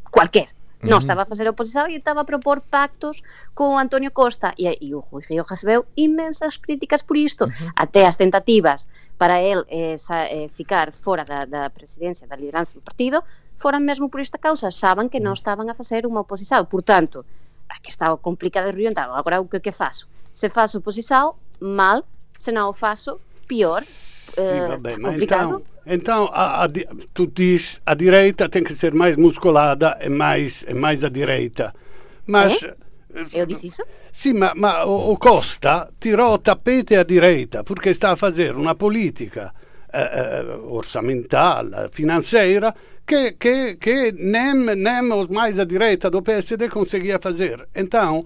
qualquer. 0.09 0.47
Uhum. 0.79 0.95
Non 0.95 0.99
estaba 1.03 1.23
a 1.23 1.29
facer 1.29 1.43
oposición 1.51 1.91
e 1.91 1.99
estaba 1.99 2.23
a 2.23 2.27
propor 2.27 2.63
pactos 2.63 3.19
con 3.51 3.75
Antonio 3.75 4.15
Costa 4.15 4.55
e, 4.55 4.71
e 4.79 4.95
o 4.95 5.03
Rui 5.03 5.19
Río 5.27 5.43
recebeu 5.43 5.83
imensas 5.99 6.55
críticas 6.55 7.03
por 7.03 7.19
isto, 7.19 7.51
uhum. 7.51 7.75
até 7.75 8.07
as 8.07 8.15
tentativas 8.15 8.87
para 9.19 9.43
el 9.43 9.67
eh, 9.67 9.99
sa, 9.99 10.23
eh, 10.23 10.47
ficar 10.47 10.95
fora 10.95 11.27
da, 11.27 11.43
da 11.43 11.67
presidencia, 11.67 12.23
da 12.31 12.39
lideranza 12.39 12.79
do 12.79 12.83
partido, 12.83 13.19
foran 13.59 13.83
mesmo 13.83 14.07
por 14.07 14.23
esta 14.23 14.39
causa, 14.39 14.71
saban 14.71 15.11
que 15.11 15.19
non 15.19 15.35
mm. 15.35 15.39
estaban 15.43 15.67
a 15.67 15.75
facer 15.75 16.07
unha 16.07 16.23
oposición. 16.23 16.63
Portanto, 16.71 17.27
que 17.83 17.91
estaba 17.91 18.15
complicado 18.17 18.69
e 18.69 18.71
río, 18.71 18.91
agora 18.95 19.43
o 19.43 19.47
que 19.47 19.59
que 19.59 19.71
faço? 19.71 20.07
Se 20.33 20.49
faço 20.49 20.79
oposição, 20.79 21.35
mal, 21.59 22.07
se 22.37 22.51
non 22.51 22.71
o 22.71 22.73
faço, 22.73 23.19
pior. 23.47 23.83
Uh, 24.37 24.79
vabbè, 24.79 24.95
ma 24.97 25.11
então, 25.15 25.59
então 25.89 26.29
a, 26.31 26.63
a, 26.63 26.69
tu 27.13 27.27
diz 27.27 27.81
a 27.85 27.95
direita 27.95 28.47
tem 28.47 28.63
que 28.63 28.73
ser 28.73 28.93
mais 28.93 29.17
musculada 29.17 29.97
e 30.01 30.09
mais, 30.09 30.63
e 30.67 30.73
mais 30.73 31.03
à 31.03 31.09
direita. 31.09 31.73
Mas. 32.27 32.61
Eh? 32.63 32.75
Eu 33.33 33.45
disse 33.47 33.67
isso? 33.67 33.83
Sì, 34.11 34.33
ma, 34.33 34.53
ma 34.55 34.85
o, 34.85 35.11
o, 35.11 35.17
Costa 35.17 35.89
tirò 35.97 36.37
tapete 36.37 36.95
a 36.95 37.03
direita 37.03 37.63
perché 37.63 37.91
sta 37.91 38.11
a 38.11 38.15
fare 38.15 38.49
una 38.49 38.75
politica 38.75 39.51
eh, 39.91 39.99
eh, 39.99 40.45
orçamental, 40.67 41.89
financeira, 41.91 42.71
che, 43.03 43.35
che, 43.39 43.77
che 43.79 44.13
nem, 44.15 44.75
nem 44.75 45.11
os 45.11 45.27
mais 45.29 45.57
à 45.57 45.65
direita 45.65 46.09
do 46.09 46.21
PSD 46.21 46.69
conseguia 46.69 47.17
fazer. 47.17 47.67
Então, 47.73 48.23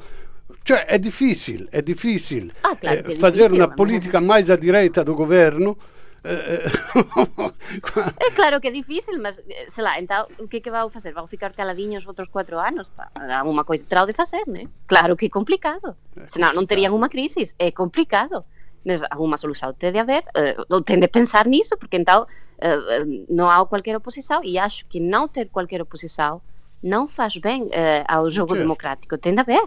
cioè 0.64 0.86
è 0.86 1.00
difficile, 1.00 1.68
è 1.70 1.82
difficile 1.82 2.52
ah, 2.62 2.76
claro, 2.76 3.10
eh, 3.10 3.16
fare 3.16 3.44
una 3.44 3.70
politica 3.70 4.20
mais 4.20 4.50
à 4.50 4.58
direita 4.58 5.04
do 5.04 5.14
governo 5.14 5.78
é 8.20 8.32
claro 8.32 8.62
que 8.62 8.70
é 8.70 8.72
difícil, 8.72 9.22
mas, 9.22 9.42
sei 9.68 9.84
lá, 9.84 10.00
então 10.00 10.26
o 10.40 10.48
que 10.48 10.58
é 10.58 10.60
que 10.62 10.72
vão 10.72 10.90
fazer? 10.90 11.14
Vão 11.14 11.28
ficar 11.28 11.52
caladinhos 11.54 12.08
outros 12.08 12.30
quatro 12.30 12.58
anos? 12.58 12.90
Alguma 13.38 13.66
coisa 13.66 13.86
terão 13.86 14.06
de 14.06 14.14
fazer, 14.14 14.44
né? 14.48 14.68
Claro 14.88 15.18
que 15.18 15.26
é 15.26 15.30
complicado. 15.30 15.96
É 16.16 16.26
Senão 16.28 16.54
não 16.54 16.66
teriam 16.66 16.96
uma 16.96 17.10
crise. 17.10 17.54
É 17.60 17.72
complicado. 17.72 18.46
Mas 18.86 19.02
alguma 19.10 19.38
solução 19.38 19.74
tem 19.74 19.94
de 19.94 20.00
haver, 20.00 20.26
uh, 20.70 20.82
tem 20.82 21.00
de 21.00 21.08
pensar 21.08 21.46
nisso, 21.48 21.78
porque 21.78 21.96
então 21.96 22.24
uh, 22.24 23.26
não 23.30 23.50
há 23.50 23.66
qualquer 23.66 23.96
oposição. 23.96 24.44
E 24.44 24.60
acho 24.60 24.86
que 24.88 25.00
não 25.00 25.26
ter 25.28 25.48
qualquer 25.48 25.82
oposição 25.82 26.42
não 26.82 27.08
faz 27.08 27.38
bem 27.38 27.64
uh, 27.64 27.70
ao 28.06 28.30
jogo 28.30 28.56
democrático. 28.56 29.18
Tem 29.18 29.34
de 29.34 29.40
haver. 29.40 29.64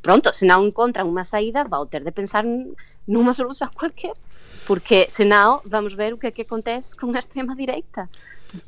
pronto, 0.00 0.32
se 0.32 0.46
não 0.46 0.64
encontram 0.64 1.08
uma 1.08 1.24
saída, 1.24 1.64
vão 1.64 1.84
ter 1.86 2.04
de 2.04 2.12
pensar 2.12 2.44
numa 3.06 3.32
solução 3.32 3.68
qualquer 3.74 4.14
porque 4.66 5.06
senão 5.08 5.60
vamos 5.64 5.94
ver 5.94 6.12
o 6.12 6.18
que 6.18 6.26
é 6.26 6.30
que 6.30 6.42
acontece 6.42 6.94
com 6.96 7.14
a 7.14 7.18
extrema-direita. 7.18 8.08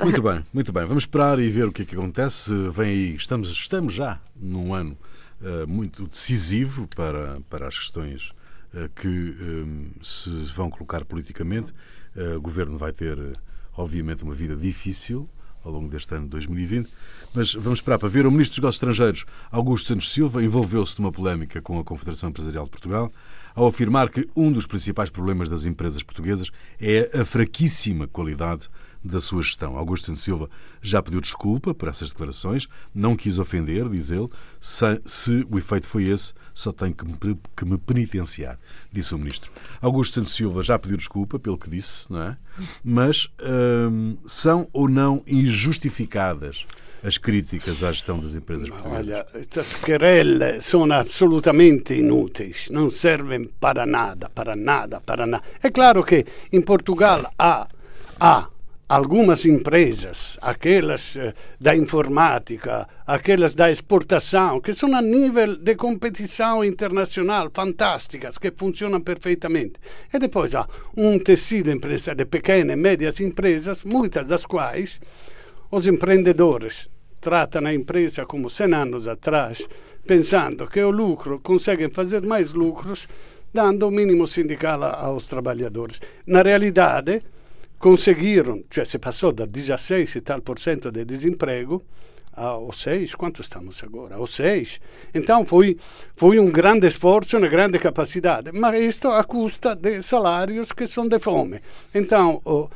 Muito 0.02 0.22
bem, 0.22 0.42
muito 0.52 0.72
bem. 0.72 0.84
Vamos 0.84 1.04
esperar 1.04 1.38
e 1.38 1.48
ver 1.48 1.66
o 1.66 1.72
que 1.72 1.82
é 1.82 1.84
que 1.84 1.94
acontece. 1.94 2.52
Vem 2.70 2.90
aí, 2.90 3.14
estamos, 3.14 3.48
estamos 3.48 3.92
já 3.94 4.20
num 4.36 4.74
ano 4.74 4.96
uh, 5.40 5.66
muito 5.66 6.06
decisivo 6.06 6.88
para, 6.88 7.40
para 7.48 7.68
as 7.68 7.78
questões 7.78 8.30
uh, 8.74 8.88
que 8.94 9.08
um, 9.08 9.90
eh, 9.96 9.98
se 10.02 10.30
vão 10.54 10.70
colocar 10.70 11.04
politicamente. 11.04 11.72
Uh, 12.16 12.36
o 12.36 12.40
governo 12.40 12.76
vai 12.76 12.92
ter, 12.92 13.18
obviamente, 13.76 14.24
uma 14.24 14.34
vida 14.34 14.56
difícil 14.56 15.28
ao 15.64 15.72
longo 15.72 15.88
deste 15.88 16.14
ano 16.14 16.24
de 16.24 16.30
2020. 16.30 16.90
Mas 17.34 17.54
vamos 17.54 17.78
esperar 17.78 17.98
para 17.98 18.08
ver. 18.08 18.26
O 18.26 18.30
Ministro 18.30 18.54
dos 18.54 18.58
Negócios 18.58 18.76
Estrangeiros, 18.76 19.24
Augusto 19.50 19.88
Santos 19.88 20.12
Silva, 20.12 20.42
envolveu-se 20.42 21.00
numa 21.00 21.12
polémica 21.12 21.60
com 21.62 21.78
a 21.78 21.84
Confederação 21.84 22.30
Empresarial 22.30 22.64
de 22.64 22.70
Portugal 22.70 23.12
ao 23.58 23.66
afirmar 23.66 24.08
que 24.08 24.28
um 24.36 24.52
dos 24.52 24.66
principais 24.66 25.10
problemas 25.10 25.48
das 25.48 25.64
empresas 25.64 26.00
portuguesas 26.00 26.48
é 26.80 27.10
a 27.20 27.24
fraquíssima 27.24 28.06
qualidade 28.06 28.68
da 29.02 29.18
sua 29.18 29.42
gestão. 29.42 29.76
Augusto 29.76 30.14
Silva 30.14 30.48
já 30.80 31.02
pediu 31.02 31.20
desculpa 31.20 31.74
por 31.74 31.88
essas 31.88 32.10
declarações, 32.10 32.68
não 32.94 33.16
quis 33.16 33.36
ofender, 33.36 33.88
diz 33.88 34.12
ele. 34.12 34.28
Se, 34.60 35.00
se 35.04 35.46
o 35.50 35.58
efeito 35.58 35.88
foi 35.88 36.04
esse, 36.04 36.32
só 36.54 36.70
tenho 36.70 36.94
que 36.94 37.04
me, 37.04 37.38
que 37.56 37.64
me 37.64 37.78
penitenciar, 37.78 38.60
disse 38.92 39.12
o 39.12 39.18
ministro. 39.18 39.50
Augusto 39.82 40.24
Silva 40.24 40.62
já 40.62 40.78
pediu 40.78 40.96
desculpa 40.96 41.36
pelo 41.36 41.58
que 41.58 41.68
disse, 41.68 42.10
não 42.12 42.22
é? 42.22 42.36
Mas 42.84 43.28
hum, 43.90 44.16
são 44.24 44.68
ou 44.72 44.88
não 44.88 45.20
injustificadas 45.26 46.64
as 47.02 47.18
críticas 47.18 47.82
à 47.82 47.92
gestão 47.92 48.18
das 48.18 48.34
empresas 48.34 48.68
portuguesas? 48.68 49.06
Olha, 49.06 49.26
estas 49.34 49.74
querelles 49.74 50.64
são 50.64 50.90
absolutamente 50.92 51.94
inúteis, 51.94 52.68
não 52.70 52.90
servem 52.90 53.46
para 53.60 53.86
nada, 53.86 54.28
para 54.28 54.56
nada, 54.56 55.00
para 55.00 55.26
nada. 55.26 55.42
É 55.62 55.70
claro 55.70 56.04
que 56.04 56.24
em 56.52 56.60
Portugal 56.60 57.30
há, 57.38 57.68
há 58.18 58.48
algumas 58.88 59.44
empresas, 59.44 60.38
aquelas 60.40 61.14
eh, 61.16 61.34
da 61.60 61.76
informática, 61.76 62.88
aquelas 63.06 63.52
da 63.52 63.70
exportação, 63.70 64.60
que 64.60 64.72
são 64.72 64.94
a 64.96 65.02
nível 65.02 65.56
de 65.56 65.76
competição 65.76 66.64
internacional 66.64 67.50
fantásticas, 67.52 68.38
que 68.38 68.50
funcionam 68.50 69.02
perfeitamente. 69.02 69.74
E 70.12 70.18
depois 70.18 70.54
há 70.54 70.66
um 70.96 71.18
tecido 71.18 71.70
empresa 71.70 72.14
de 72.14 72.24
pequenas 72.24 72.76
e 72.76 72.80
médias 72.80 73.20
empresas, 73.20 73.82
muitas 73.84 74.24
das 74.24 74.46
quais 74.46 74.98
os 75.70 75.86
empreendedores 75.86 76.90
tratam 77.20 77.66
a 77.66 77.74
empresa 77.74 78.24
como 78.24 78.48
100 78.48 78.74
anos 78.74 79.08
atrás, 79.08 79.66
pensando 80.06 80.66
que 80.66 80.80
o 80.80 80.90
lucro 80.90 81.40
conseguem 81.40 81.90
fazer 81.90 82.24
mais 82.24 82.54
lucros 82.54 83.08
dando 83.52 83.88
o 83.88 83.90
mínimo 83.90 84.26
sindical 84.26 84.82
aos 84.84 85.26
trabalhadores. 85.26 86.00
Na 86.26 86.42
realidade, 86.42 87.22
conseguiram, 87.78 88.64
cioè 88.70 88.84
se 88.84 88.98
passou 88.98 89.32
da 89.32 89.46
16 89.46 90.16
e 90.16 90.20
tal 90.20 90.42
por 90.42 90.58
cento 90.58 90.90
de 90.90 91.04
desemprego 91.04 91.82
ao 92.32 92.72
6, 92.72 93.14
quanto 93.14 93.40
estamos 93.40 93.82
agora? 93.82 94.16
Ao 94.16 94.26
6. 94.26 94.80
Então 95.12 95.44
foi, 95.44 95.76
foi 96.14 96.38
um 96.38 96.50
grande 96.50 96.86
esforço, 96.86 97.36
uma 97.36 97.48
grande 97.48 97.78
capacidade, 97.78 98.52
mas 98.52 98.80
isto 98.80 99.08
a 99.08 99.24
custa 99.24 99.74
de 99.74 100.02
salários 100.02 100.72
que 100.72 100.86
são 100.86 101.08
de 101.08 101.18
fome. 101.18 101.60
Então, 101.92 102.40
oh, 102.44 102.68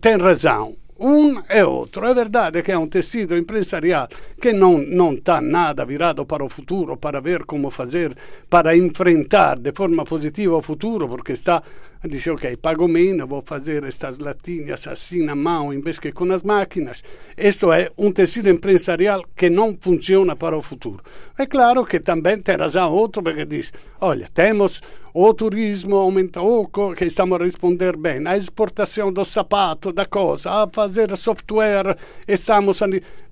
tem 0.00 0.16
razão 0.16 0.76
um 0.98 1.40
e 1.48 1.62
outro. 1.62 2.04
É 2.06 2.14
verdade 2.14 2.62
que 2.62 2.72
é 2.72 2.78
um 2.78 2.88
tecido 2.88 3.36
empresarial 3.36 4.08
que 4.40 4.52
não 4.52 4.78
não 4.78 5.12
está 5.12 5.40
nada 5.40 5.84
virado 5.84 6.26
para 6.26 6.44
o 6.44 6.48
futuro, 6.48 6.96
para 6.96 7.20
ver 7.20 7.44
como 7.44 7.70
fazer, 7.70 8.16
para 8.48 8.76
enfrentar 8.76 9.58
de 9.58 9.72
forma 9.72 10.04
positiva 10.04 10.56
o 10.56 10.62
futuro, 10.62 11.08
porque 11.08 11.32
está 11.32 11.62
dice 12.04 12.30
ok, 12.30 12.56
pago 12.58 12.86
menos, 12.86 13.28
vou 13.28 13.42
fazer 13.42 13.82
estas 13.82 14.18
latinhas 14.18 14.86
assim 14.86 15.24
na 15.24 15.34
mão 15.34 15.72
em 15.72 15.80
vez 15.80 15.98
que 15.98 16.12
com 16.12 16.32
as 16.32 16.42
máquinas. 16.42 17.02
Isso 17.36 17.72
é 17.72 17.90
um 17.98 18.12
tecido 18.12 18.48
empresarial 18.48 19.24
que 19.34 19.50
não 19.50 19.76
funciona 19.80 20.36
para 20.36 20.56
o 20.56 20.62
futuro. 20.62 21.02
É 21.36 21.46
claro 21.46 21.84
que 21.84 21.98
também 21.98 22.40
tem 22.40 22.56
razão 22.56 22.92
outro, 22.92 23.22
porque 23.22 23.44
diz, 23.44 23.72
olha, 24.00 24.28
temos 24.32 24.80
o 25.14 25.34
turismo 25.34 25.96
aumentou, 25.96 26.68
que 26.96 27.04
estamos 27.04 27.40
a 27.40 27.44
responder 27.44 27.96
bem, 27.96 28.26
a 28.26 28.36
exportação 28.36 29.12
do 29.12 29.24
sapato, 29.24 29.92
da 29.92 30.04
coisa, 30.04 30.50
a 30.50 30.68
fazer 30.68 31.16
software, 31.16 31.96
estamos 32.26 32.82
a... 32.82 32.86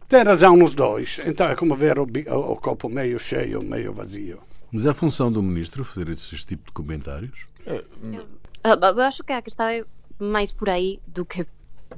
Tem 0.09 0.23
razão 0.23 0.57
nos 0.57 0.75
dois. 0.75 1.21
Então 1.27 1.49
é 1.49 1.57
como 1.57 1.75
ver 1.75 1.99
o, 1.99 2.05
o 2.05 2.57
copo 2.57 2.89
meio 2.89 3.19
cheio, 3.19 3.61
meio 3.63 3.93
vazio. 3.93 4.39
Mas 4.71 4.87
é 4.87 4.91
a 4.91 4.95
função 4.95 5.33
do 5.33 5.43
ministro 5.43 5.85
fazer 5.85 6.09
esse 6.09 6.37
tipo 6.47 6.67
de 6.67 6.73
comentários? 6.73 7.47
Eu, 7.67 8.25
eu 8.63 9.01
acho 9.03 9.25
que 9.25 9.33
a 9.33 9.43
questão 9.43 9.67
é 9.67 9.85
mais 10.19 10.53
por 10.53 10.71
aí 10.71 11.01
do 11.07 11.25
que 11.25 11.47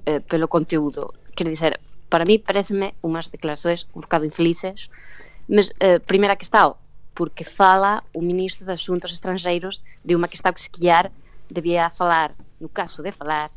eh, 0.07 0.21
pelo 0.21 0.49
conteúdo. 0.49 1.13
Quer 1.37 1.49
dizer, 1.49 1.81
para 2.09 2.25
mí 2.25 2.39
pareceme 2.39 2.95
unhas 3.03 3.29
declarações 3.29 3.87
un 3.95 4.01
bocado 4.01 4.25
infelizes, 4.25 4.89
mas 5.49 5.73
eh, 5.81 5.99
primeira 5.99 6.37
questão, 6.37 6.77
porque 7.19 7.45
fala 7.45 8.05
o 8.15 8.23
ministro 8.23 8.65
de 8.65 8.71
Asuntos 8.79 9.11
Estrangeiros 9.11 9.83
de 10.07 10.15
unha 10.15 10.31
questão 10.31 10.55
que 10.55 10.63
se 10.63 10.71
calhar 10.71 11.11
debía 11.51 11.91
falar, 11.91 12.39
no 12.63 12.71
caso 12.71 13.03
de 13.03 13.11
falar, 13.11 13.51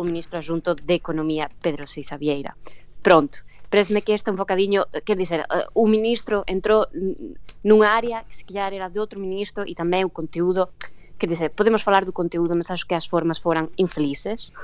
o 0.00 0.02
ministro 0.08 0.40
adjunto 0.40 0.72
de 0.72 0.96
Economía 0.96 1.52
Pedro 1.60 1.84
Seiza 1.84 2.16
Vieira. 2.16 2.56
Pronto, 3.04 3.44
pareceme 3.68 4.00
que 4.00 4.16
este 4.16 4.28
é 4.28 4.32
un 4.32 4.40
bocadiño, 4.40 4.88
quer 5.04 5.20
dizer, 5.20 5.44
o 5.76 5.84
ministro 5.84 6.40
entrou 6.48 6.88
nunha 7.60 7.92
área 7.92 8.24
que 8.24 8.32
se 8.32 8.48
calhar 8.48 8.72
era 8.72 8.88
de 8.88 8.96
outro 8.96 9.20
ministro 9.20 9.68
e 9.68 9.76
tamén 9.76 10.08
o 10.08 10.16
conteúdo, 10.16 10.72
quer 11.20 11.28
dizer, 11.28 11.52
podemos 11.52 11.84
falar 11.84 12.08
do 12.08 12.16
conteúdo, 12.16 12.56
mas 12.56 12.72
acho 12.72 12.88
que 12.88 12.96
as 12.96 13.04
formas 13.04 13.36
foran 13.36 13.68
infelices. 13.76 14.56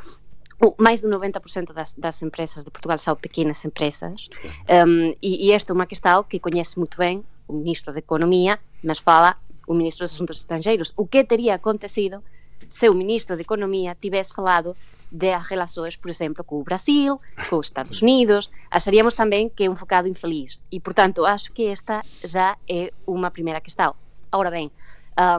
O, 0.57 0.73
máis 0.81 1.05
do 1.05 1.13
90% 1.13 1.77
das, 1.77 1.93
das 2.01 2.25
empresas 2.25 2.65
de 2.65 2.73
Portugal 2.73 2.97
são 2.97 3.13
pequenas 3.13 3.61
empresas 3.63 4.33
um, 4.67 5.13
e, 5.21 5.47
e 5.47 5.53
esta 5.53 5.71
é 5.71 5.77
unha 5.77 5.87
questão 5.87 6.25
que 6.25 6.41
coñece 6.41 6.81
muito 6.81 6.97
ben 6.97 7.29
o 7.49 7.55
ministro 7.55 7.93
de 7.93 7.99
Economía, 7.99 8.59
mas 8.85 8.99
fala 8.99 9.37
o 9.67 9.75
ministro 9.75 10.05
dos 10.05 10.15
Asuntos 10.15 10.39
Estrangeiros. 10.39 10.93
O 10.97 11.07
que 11.07 11.25
teria 11.25 11.55
acontecido 11.55 12.23
se 12.69 12.89
o 12.89 12.95
ministro 12.95 13.37
de 13.37 13.43
Economía 13.43 13.97
tivesse 14.01 14.35
falado 14.35 14.77
de 15.11 15.33
as 15.33 15.47
relações, 15.47 15.97
por 15.97 16.11
exemplo, 16.11 16.45
com 16.45 16.61
o 16.61 16.65
Brasil, 16.65 17.21
com 17.49 17.57
os 17.57 17.67
Estados 17.67 18.03
Unidos, 18.03 18.51
acharíamos 18.71 19.15
também 19.15 19.49
que 19.49 19.65
é 19.65 19.71
um 19.71 19.77
focado 19.77 20.07
infeliz. 20.07 20.61
E, 20.71 20.79
portanto, 20.79 21.25
acho 21.25 21.53
que 21.53 21.67
esta 21.67 22.03
já 22.23 22.57
é 22.69 22.93
uma 23.07 23.31
primeira 23.31 23.61
questão. 23.61 23.95
Agora 24.31 24.51
bem, 24.51 24.71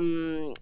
um, 0.01 0.53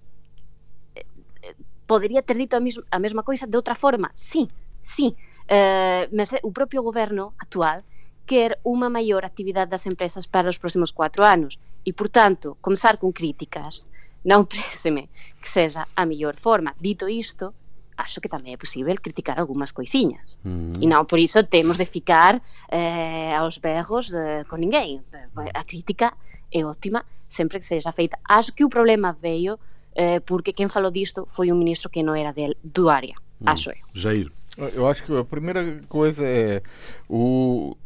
poderia 1.88 2.22
ter 2.22 2.38
dito 2.38 2.56
a, 2.56 2.60
mes 2.60 2.80
a 2.92 3.00
mesma 3.00 3.24
coisa 3.24 3.48
de 3.48 3.56
outra 3.56 3.76
forma? 3.76 4.12
Sim, 4.14 4.48
sim. 4.84 5.16
Uh, 5.44 6.12
mas 6.12 6.32
o 6.44 6.52
próprio 6.52 6.84
governo 6.84 7.34
atual 7.40 7.82
quer 8.28 8.60
unha 8.68 8.92
maior 8.92 9.24
actividade 9.24 9.72
das 9.72 9.88
empresas 9.88 10.28
para 10.28 10.52
os 10.52 10.60
próximos 10.60 10.92
cuatro 10.92 11.24
anos 11.24 11.56
e, 11.88 11.96
portanto, 11.96 12.60
comenzar 12.60 13.00
con 13.00 13.16
críticas 13.16 13.88
non 14.28 14.44
pareceme 14.52 15.08
que 15.40 15.50
seja 15.50 15.88
a 15.96 16.04
mellor 16.04 16.36
forma. 16.36 16.76
Dito 16.78 17.08
isto, 17.08 17.56
acho 17.96 18.20
que 18.22 18.30
tamén 18.30 18.54
é 18.54 18.60
posible 18.60 19.00
criticar. 19.00 19.40
Uh 19.40 19.48
-huh. 19.48 20.84
E 20.84 20.86
non 20.86 21.08
por 21.08 21.18
iso 21.18 21.48
temos 21.48 21.80
de 21.80 21.88
ficar 21.88 22.44
eh, 22.70 23.34
aos 23.34 23.58
berros 23.64 24.12
eh, 24.14 24.44
con 24.46 24.60
ninguén. 24.60 25.02
A 25.34 25.64
crítica 25.64 26.14
é 26.52 26.62
óptima 26.68 27.08
sempre 27.28 27.58
que 27.60 27.66
seja 27.66 27.96
feita. 27.96 28.20
Acho 28.28 28.54
que 28.54 28.68
o 28.68 28.70
problema 28.70 29.16
veio 29.16 29.58
eh, 29.96 30.22
porque 30.22 30.54
quen 30.54 30.70
falou 30.70 30.92
disto 30.92 31.26
foi 31.32 31.50
un 31.50 31.58
ministro 31.58 31.90
que 31.90 32.04
non 32.04 32.20
era 32.20 32.36
del, 32.36 32.60
do 32.62 32.92
área. 32.92 33.16
Uh 33.16 33.48
-huh. 33.48 33.52
Acho 33.56 33.72
eu. 33.72 33.86
Jair. 33.96 34.30
Eu 34.58 34.90
acho 34.90 35.06
que 35.06 35.14
a 35.14 35.24
primeira 35.26 35.62
coisa 35.86 36.26
é 36.26 36.66
o 37.08 37.78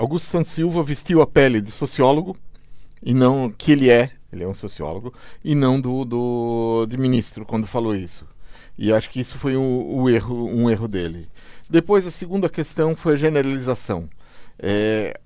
Augusto 0.00 0.30
Santos 0.30 0.50
Silva 0.52 0.82
vestiu 0.82 1.20
a 1.20 1.26
pele 1.26 1.60
de 1.60 1.70
sociólogo 1.70 2.34
e 3.02 3.12
não 3.12 3.50
que 3.50 3.72
ele 3.72 3.90
é, 3.90 4.08
ele 4.32 4.42
é 4.42 4.48
um 4.48 4.54
sociólogo 4.54 5.12
e 5.44 5.54
não 5.54 5.78
do, 5.78 6.06
do 6.06 6.86
de 6.88 6.96
ministro 6.96 7.44
quando 7.44 7.66
falou 7.66 7.94
isso. 7.94 8.24
E 8.78 8.90
acho 8.90 9.10
que 9.10 9.20
isso 9.20 9.36
foi 9.36 9.58
um, 9.58 10.00
um 10.00 10.08
erro, 10.08 10.46
um 10.46 10.70
erro 10.70 10.88
dele. 10.88 11.28
Depois 11.68 12.06
a 12.06 12.10
segunda 12.10 12.48
questão 12.48 12.96
foi 12.96 13.12
a 13.12 13.16
generalização. 13.16 14.08
É, 14.58 15.20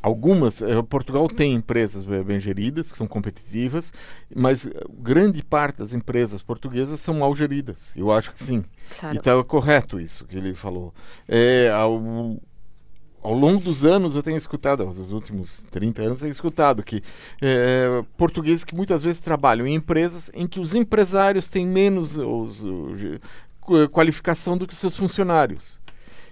algumas 0.00 0.62
é, 0.62 0.80
Portugal 0.82 1.26
tem 1.26 1.54
empresas 1.54 2.04
bem 2.04 2.38
geridas 2.38 2.92
que 2.92 2.98
são 2.98 3.08
competitivas 3.08 3.92
mas 4.34 4.68
grande 5.00 5.42
parte 5.42 5.78
das 5.78 5.94
empresas 5.94 6.42
portuguesas 6.42 7.00
são 7.00 7.14
mal 7.14 7.34
geridas 7.34 7.92
eu 7.96 8.10
acho 8.12 8.32
que 8.32 8.42
sim 8.42 8.64
claro. 8.98 9.14
e 9.14 9.18
está 9.18 9.42
correto 9.44 10.00
isso 10.00 10.24
que 10.24 10.36
ele 10.36 10.54
falou 10.54 10.92
é, 11.28 11.70
ao, 11.70 12.00
ao 13.26 13.34
longo 13.34 13.60
dos 13.60 13.84
anos 13.84 14.14
eu 14.14 14.22
tenho 14.22 14.36
escutado, 14.36 14.84
nos 14.84 15.12
últimos 15.12 15.64
30 15.72 16.02
anos, 16.02 16.12
eu 16.18 16.20
tenho 16.20 16.30
escutado 16.30 16.80
que 16.84 17.02
é, 17.42 18.04
portugueses 18.16 18.62
que 18.62 18.72
muitas 18.72 19.02
vezes 19.02 19.20
trabalham 19.20 19.66
em 19.66 19.74
empresas 19.74 20.30
em 20.32 20.46
que 20.46 20.60
os 20.60 20.74
empresários 20.74 21.48
têm 21.48 21.66
menos 21.66 22.16
os, 22.16 22.62
os, 22.62 23.00
qualificação 23.90 24.56
do 24.56 24.64
que 24.64 24.76
seus 24.76 24.96
funcionários. 24.96 25.80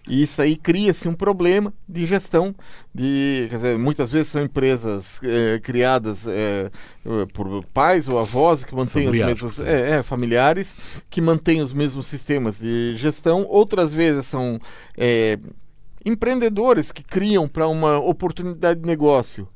E 0.07 0.23
isso 0.23 0.41
aí 0.41 0.55
cria-se 0.55 1.09
um 1.09 1.15
problema 1.15 1.73
de 1.89 2.05
gestão, 2.07 2.55
de, 2.95 3.49
dizer, 3.51 3.77
muitas 3.77 4.13
vezes 4.13 4.29
são 4.29 4.43
empresas 4.43 5.19
é, 5.23 5.59
criadas 5.59 6.29
é, 6.29 6.71
por 7.33 7.65
pais 7.73 8.07
ou 8.07 8.21
avós 8.21 8.63
que 8.63 8.75
mantêm 8.75 9.09
os 9.09 9.17
mesmos 9.17 9.59
é, 9.59 9.97
é, 9.97 10.03
familiares 10.03 10.77
que 11.09 11.23
mantêm 11.23 11.61
os 11.63 11.73
mesmos 11.73 12.07
sistemas 12.07 12.61
de 12.61 12.95
gestão. 12.95 13.47
Outras 13.49 13.93
vezes 13.95 14.27
são 14.27 14.61
empreendedores 16.05 16.93
que 16.93 17.03
criam 17.03 17.49
para 17.49 17.67
uma 17.67 17.99
oportunidade 17.99 18.81
de 18.81 18.87
negócio 18.87 19.49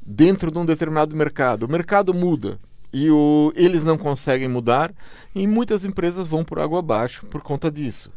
dentro 0.00 0.50
de 0.50 0.58
um 0.58 0.64
determinado 0.64 1.16
mercado. 1.16 1.64
O 1.64 1.70
mercado 1.70 2.14
muda 2.14 2.58
e 2.92 3.10
o, 3.10 3.52
eles 3.56 3.82
não 3.82 3.98
conseguem 3.98 4.48
mudar 4.48 4.92
e 5.34 5.46
muitas 5.46 5.84
empresas 5.84 6.28
vão 6.28 6.44
por 6.44 6.58
água 6.58 6.78
abaixo 6.78 7.26
por 7.26 7.42
conta 7.42 7.70
disso. 7.70 8.10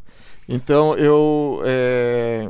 Então 0.47 0.95
eu 0.95 1.61
é, 1.65 2.49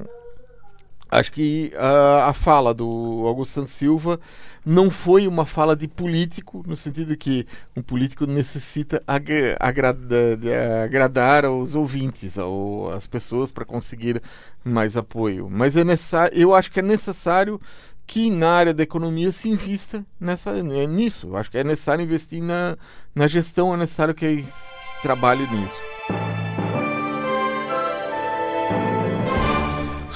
acho 1.09 1.31
que 1.31 1.71
a, 1.75 2.27
a, 2.29 2.33
fala 2.33 2.73
do 2.73 3.23
Augusto 3.25 3.65
Silva 3.65 4.19
não 4.65 4.91
foi 4.91 5.27
uma 5.27 5.45
fala 5.45 5.75
de 5.75 5.87
político, 5.87 6.63
no 6.67 6.75
sentido 6.75 7.15
que 7.17 7.45
um 7.75 7.81
político 7.81 8.25
necessita 8.25 9.01
ag 9.07 9.55
agrada, 9.59 10.39
agradar 10.83 11.45
aos 11.45 11.75
ouvintes, 11.75 12.37
ou 12.37 12.91
as 12.91 13.07
pessoas 13.07 13.51
para 13.51 13.65
conseguir 13.65 14.21
mais 14.63 14.95
apoio. 14.95 15.49
Mas 15.49 15.75
é 15.75 15.83
necessário, 15.83 16.37
eu 16.37 16.53
acho 16.53 16.71
que 16.71 16.79
é 16.79 16.83
necessário 16.83 17.59
que 18.05 18.31
na 18.31 18.49
área 18.49 18.73
da 18.73 18.81
economia 18.81 19.31
se 19.31 19.49
invista 19.49 20.03
nessa, 20.19 20.51
nisso. 20.63 21.27
Eu 21.27 21.37
acho 21.37 21.51
que 21.51 21.57
é 21.57 21.63
necessário 21.63 22.03
investir 22.03 22.41
na, 22.41 22.75
na 23.13 23.27
gestão, 23.27 23.73
é 23.73 23.77
necessário 23.77 24.15
que 24.15 24.43
trabalhe 25.03 25.47
nisso. 25.51 25.79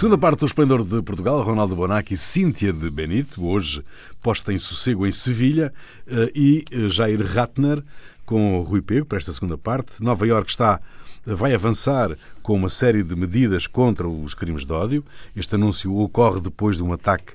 Segunda 0.04 0.18
parte 0.18 0.40
do 0.42 0.46
Esplendor 0.46 0.84
de 0.84 1.02
Portugal, 1.02 1.42
Ronaldo 1.44 1.78
Bonacci 1.78 2.16
e 2.16 2.18
Cíntia 2.18 2.74
de 2.74 2.90
Benito, 2.90 3.46
hoje 3.48 3.82
posta 4.22 4.52
em 4.52 4.58
sossego 4.58 5.08
em 5.08 5.14
Sevilha, 5.14 5.74
eh, 6.06 6.30
e 6.36 6.66
eh, 6.74 6.90
Jair 6.90 7.26
Ratner 7.26 7.82
com 8.26 8.60
Rui 8.64 8.82
Pego 8.82 9.06
para 9.06 9.18
esta 9.18 9.32
segunda 9.32 9.58
parte. 9.58 10.04
Nova 10.04 10.28
Iorque 10.28 10.52
está 10.52 10.82
eh, 11.26 11.34
vai 11.34 11.54
avançar 11.54 12.18
com 12.42 12.54
uma 12.54 12.68
série 12.68 13.02
de 13.02 13.16
medidas 13.16 13.66
contra 13.66 14.06
os 14.06 14.34
crimes 14.34 14.66
de 14.66 14.74
ódio. 14.74 15.06
Este 15.38 15.56
anúncio 15.56 15.96
ocorre 15.96 16.42
depois 16.42 16.76
de 16.76 16.84
um 16.84 16.92
ataque 16.92 17.32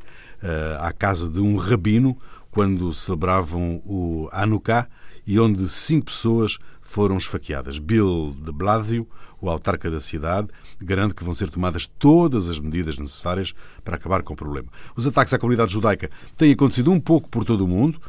à 0.78 0.92
casa 0.92 1.26
de 1.26 1.40
um 1.40 1.56
rabino 1.56 2.18
quando 2.50 2.92
celebravam 2.92 3.82
o 3.86 4.28
Hanukkah 4.30 4.86
e 5.26 5.40
onde 5.40 5.66
cinco 5.68 6.06
pessoas 6.06 6.58
foram 6.82 7.16
esfaqueadas. 7.16 7.78
Bill 7.78 8.36
de 8.38 8.52
Blasio, 8.52 9.08
o 9.40 9.48
autarca 9.48 9.90
da 9.90 10.00
cidade, 10.00 10.48
garante 10.80 11.14
que 11.14 11.24
vão 11.24 11.32
ser 11.32 11.50
tomadas 11.50 11.86
todas 11.98 12.48
as 12.48 12.58
medidas 12.58 12.98
necessárias 12.98 13.54
para 13.84 13.96
acabar 13.96 14.22
com 14.22 14.34
o 14.34 14.36
problema. 14.36 14.68
Os 14.96 15.06
ataques 15.06 15.32
à 15.32 15.38
comunidade 15.38 15.72
judaica 15.72 16.10
têm 16.36 16.52
acontecido 16.52 16.90
um 16.90 17.00
pouco 17.00 17.28
por 17.28 17.44
todo 17.44 17.64
o 17.64 17.68
mundo. 17.68 18.00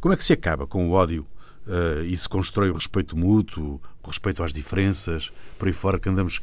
Como 0.00 0.12
é 0.12 0.16
que 0.16 0.24
se 0.24 0.32
acaba 0.32 0.66
com 0.66 0.88
o 0.88 0.92
ódio 0.92 1.26
uh, 1.66 2.04
e 2.04 2.16
se 2.16 2.28
constrói 2.28 2.70
o 2.70 2.74
respeito 2.74 3.16
mútuo, 3.16 3.80
o 4.02 4.08
respeito 4.08 4.42
às 4.42 4.52
diferenças, 4.52 5.32
por 5.58 5.68
aí 5.68 5.74
fora 5.74 5.98
que 5.98 6.08
andamos 6.08 6.40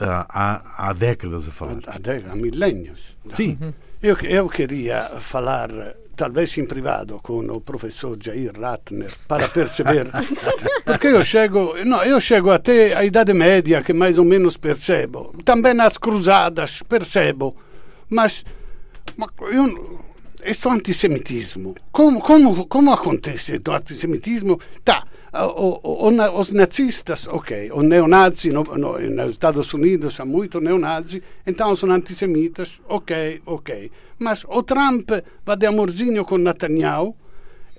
há, 0.00 0.88
há 0.88 0.92
décadas 0.92 1.48
a 1.48 1.50
falar? 1.50 1.78
Há, 1.86 1.92
há, 1.92 2.32
há 2.32 2.36
milénios. 2.36 3.16
Sim. 3.28 3.58
Eu, 4.02 4.16
eu 4.22 4.48
queria 4.48 5.20
falar 5.20 5.70
talvez 6.20 6.58
in 6.58 6.66
privato 6.66 7.18
con 7.22 7.48
il 7.48 7.62
professor 7.62 8.18
Jair 8.18 8.52
Ratner 8.52 9.10
para 9.26 9.48
perceber 9.48 10.10
perché 10.84 11.08
io 11.08 11.22
chego 11.22 11.74
no, 11.84 12.02
io 12.04 12.20
chego 12.20 12.52
a 12.52 12.58
te 12.58 12.92
a 12.92 13.02
idade 13.02 13.32
média 13.32 13.82
que 13.82 13.94
mais 13.94 14.18
ou 14.18 14.24
menos 14.24 14.58
percebo 14.58 15.32
também 15.44 15.72
nas 15.72 15.96
cruzadas 15.96 16.82
percebo 16.86 17.56
mas, 18.10 18.44
mas 19.16 19.30
eu 19.50 20.00
questo 20.42 20.68
antisemitismo 20.68 21.74
como, 21.90 22.20
como, 22.20 22.66
como 22.66 22.92
acontece 22.92 23.58
o 23.66 23.72
antisemitismo 23.72 24.58
tá 24.84 25.06
os 26.34 26.52
nazistas, 26.52 27.28
ok, 27.28 27.70
os 27.72 27.84
neonazis 27.84 28.52
no, 28.52 28.64
no, 28.64 28.98
nos 28.98 29.30
Estados 29.30 29.72
Unidos 29.72 30.18
há 30.18 30.24
muito 30.24 30.60
neonazis, 30.60 31.22
então 31.46 31.74
são 31.76 31.90
antissemitas, 31.90 32.80
ok, 32.88 33.40
ok. 33.46 33.90
Mas 34.18 34.44
o 34.48 34.62
Trump 34.62 35.08
vai 35.44 35.56
de 35.56 35.66
amorzinho 35.66 36.24
com 36.24 36.36
Netanyahu, 36.36 37.14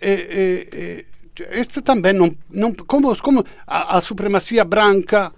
e, 0.02 1.06
e, 1.44 1.60
e 1.60 1.82
também 1.82 2.14
não, 2.14 2.34
não 2.50 2.74
como, 2.74 3.16
como 3.22 3.44
a, 3.68 3.98
a 3.98 4.02
supremacia 4.02 4.64
branca, 4.64 5.32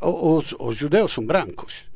os, 0.00 0.54
os 0.58 0.76
judeus 0.76 1.12
são 1.12 1.24
brancos. 1.24 1.89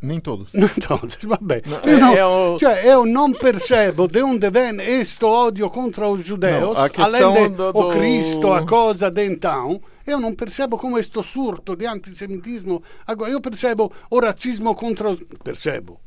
Nem 0.00 0.20
todos. 0.20 0.52
Nem 0.54 0.68
todos, 0.68 1.16
vabbè. 1.22 1.62
Não, 1.66 1.78
eu, 1.80 1.98
não, 1.98 2.12
é, 2.14 2.18
é 2.18 2.26
o... 2.26 2.58
cioè, 2.58 2.86
eu 2.86 3.04
não 3.04 3.32
percebo 3.32 4.06
de 4.06 4.22
onde 4.22 4.48
vem 4.48 4.80
este 4.80 5.24
ódio 5.24 5.68
contra 5.70 6.08
os 6.08 6.24
judeus, 6.24 6.76
não, 6.76 7.04
além 7.04 7.50
de 7.50 7.56
do, 7.56 7.72
do... 7.72 7.78
o 7.78 7.90
Cristo, 7.90 8.52
a 8.52 8.64
coisa 8.64 9.10
de 9.10 9.26
então. 9.26 9.80
Eu 10.06 10.18
não 10.18 10.34
percebo 10.34 10.78
como 10.78 10.98
este 10.98 11.22
surto 11.22 11.76
di 11.76 11.84
antisemitismo. 11.84 12.82
Agora, 13.06 13.30
eu 13.30 13.42
percebo 13.42 13.92
o 14.08 14.18
razzismo 14.20 14.74
contra 14.74 15.10
os. 15.10 15.22
Percebo. 15.44 16.00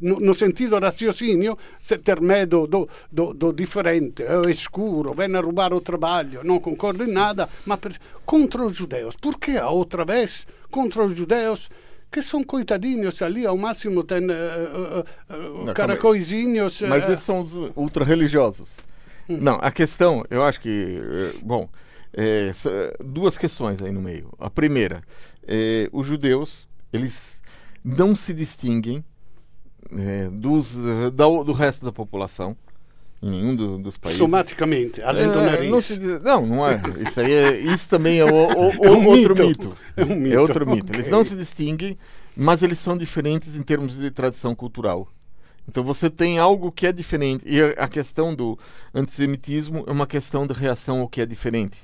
No, 0.00 0.20
no 0.20 0.32
sentido 0.34 0.78
raciocínio, 0.78 1.58
ter 2.04 2.20
medo 2.20 2.68
do, 2.68 2.88
do, 3.10 3.34
do 3.34 3.52
differente, 3.52 4.22
é 4.22 4.48
escuro, 4.48 5.14
vem 5.14 5.34
a 5.34 5.40
roubar 5.40 5.72
o 5.72 5.80
trabalho, 5.80 6.42
não 6.44 6.60
concordo 6.60 7.02
em 7.02 7.12
nada, 7.12 7.48
mas 7.66 7.80
per... 7.80 7.98
contra 8.24 8.64
os 8.64 8.76
judeus. 8.76 9.16
Por 9.16 9.36
que 9.36 9.58
outra 9.58 10.04
vez 10.04 10.46
contra 10.70 11.04
os 11.04 11.16
judeus? 11.16 11.68
Que 12.10 12.22
são 12.22 12.42
coitadinhos 12.42 13.22
ali, 13.22 13.46
ao 13.46 13.56
máximo 13.56 14.02
tem 14.02 14.28
uh, 14.28 15.04
uh, 15.30 15.70
uh, 15.70 15.74
caracoizinhos. 15.74 16.82
Mas 16.82 17.08
esses 17.08 17.24
são 17.24 17.40
os 17.40 17.54
ultra-religiosos. 17.76 18.78
Hum. 19.28 19.38
Não, 19.40 19.58
a 19.62 19.70
questão, 19.70 20.24
eu 20.28 20.42
acho 20.42 20.60
que, 20.60 21.00
bom, 21.42 21.68
é, 22.12 22.52
duas 23.04 23.38
questões 23.38 23.80
aí 23.80 23.92
no 23.92 24.00
meio. 24.00 24.32
A 24.38 24.50
primeira, 24.50 25.02
é, 25.46 25.88
os 25.92 26.06
judeus, 26.06 26.66
eles 26.92 27.40
não 27.84 28.16
se 28.16 28.34
distinguem 28.34 29.04
é, 29.96 30.28
dos, 30.30 30.76
da, 31.14 31.26
do 31.26 31.52
resto 31.52 31.84
da 31.84 31.92
população 31.92 32.56
em 33.22 33.30
nenhum 33.30 33.54
do, 33.54 33.78
dos 33.78 33.96
países. 33.96 34.18
Somaticamente, 34.18 35.02
além 35.02 35.28
do 35.28 35.40
nariz. 35.40 35.70
Não, 35.70 35.78
diz, 35.78 36.22
não, 36.22 36.46
não, 36.46 36.68
é. 36.68 36.80
Isso, 37.06 37.20
aí 37.20 37.32
é, 37.32 37.58
isso 37.58 37.88
também 37.88 38.18
é, 38.18 38.24
o, 38.24 38.28
o, 38.28 38.70
é 38.84 38.90
um 38.90 39.06
outro 39.06 39.36
mito. 39.36 39.68
mito. 39.68 39.76
É, 39.96 40.04
um 40.04 40.16
mito. 40.16 40.34
é 40.34 40.40
outro 40.40 40.66
mito. 40.66 40.90
Okay. 40.90 41.00
Eles 41.00 41.10
não 41.10 41.22
se 41.22 41.36
distinguem, 41.36 41.98
mas 42.34 42.62
eles 42.62 42.78
são 42.78 42.96
diferentes 42.96 43.56
em 43.56 43.62
termos 43.62 43.96
de 43.96 44.10
tradição 44.10 44.54
cultural. 44.54 45.06
Então 45.70 45.84
você 45.84 46.10
tem 46.10 46.36
algo 46.40 46.72
que 46.72 46.84
é 46.84 46.92
diferente. 46.92 47.44
E 47.46 47.62
a 47.78 47.86
questão 47.86 48.34
do 48.34 48.58
antissemitismo 48.92 49.84
é 49.86 49.92
uma 49.92 50.06
questão 50.06 50.44
de 50.44 50.52
reação 50.52 51.00
ao 51.00 51.08
que 51.08 51.20
é 51.20 51.26
diferente. 51.26 51.78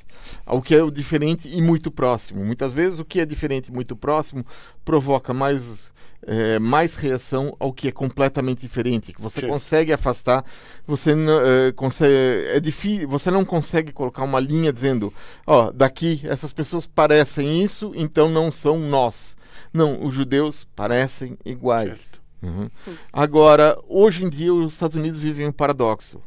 Ao 0.45 0.61
que 0.61 0.75
é 0.75 0.91
diferente 0.91 1.49
e 1.49 1.63
muito 1.63 1.89
próximo. 1.89 2.45
Muitas 2.45 2.73
vezes 2.73 2.99
o 2.99 3.05
que 3.05 3.21
é 3.21 3.25
diferente 3.25 3.69
e 3.69 3.73
muito 3.73 3.95
próximo 3.95 4.45
provoca 4.85 5.33
mais 5.33 5.85
é, 6.27 6.59
mais 6.59 6.97
reação 6.97 7.55
ao 7.61 7.73
que 7.73 7.87
é 7.87 7.93
completamente 7.93 8.63
diferente, 8.63 9.13
que 9.13 9.23
você 9.23 9.43
Sim. 9.43 9.49
consegue 9.49 9.93
afastar, 9.93 10.45
você 10.85 11.15
não, 11.15 11.41
é, 11.41 11.71
consegue, 11.71 12.49
é 12.49 12.59
difícil, 12.59 13.09
você 13.09 13.31
não 13.31 13.45
consegue 13.45 13.93
colocar 13.93 14.25
uma 14.25 14.41
linha 14.41 14.73
dizendo, 14.73 15.15
ó, 15.47 15.71
daqui 15.71 16.23
essas 16.25 16.53
pessoas 16.53 16.87
parecem 16.87 17.63
isso, 17.63 17.93
então 17.95 18.29
não 18.29 18.51
são 18.51 18.79
nós. 18.79 19.37
Não, 19.73 20.03
os 20.05 20.15
judeus 20.15 20.67
parecem 20.75 21.39
iguais. 21.45 22.11
Uhum. 22.47 22.71
Agora, 23.13 23.79
hoje 23.89 24.25
em 24.25 24.29
dia 24.29 24.55
os 24.55 24.73
Estados 24.73 24.97
Unidos 24.97 25.19
vivem 25.19 25.49
um 25.49 25.53
paradoxo. 25.53 26.21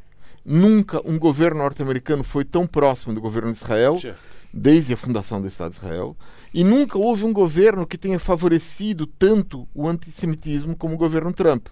Nunca 0.43 1.01
um 1.07 1.17
governo 1.17 1.61
norte-americano 1.61 2.23
foi 2.23 2.43
tão 2.43 2.65
próximo 2.65 3.13
do 3.13 3.21
governo 3.21 3.51
de 3.51 3.57
Israel, 3.57 3.99
desde 4.53 4.93
a 4.93 4.97
fundação 4.97 5.41
do 5.41 5.47
Estado 5.47 5.71
de 5.71 5.77
Israel. 5.77 6.17
E 6.53 6.63
nunca 6.63 6.97
houve 6.97 7.23
um 7.23 7.31
governo 7.31 7.85
que 7.85 7.97
tenha 7.97 8.19
favorecido 8.19 9.05
tanto 9.05 9.67
o 9.73 9.87
antissemitismo 9.87 10.75
como 10.75 10.95
o 10.95 10.97
governo 10.97 11.31
Trump. 11.31 11.67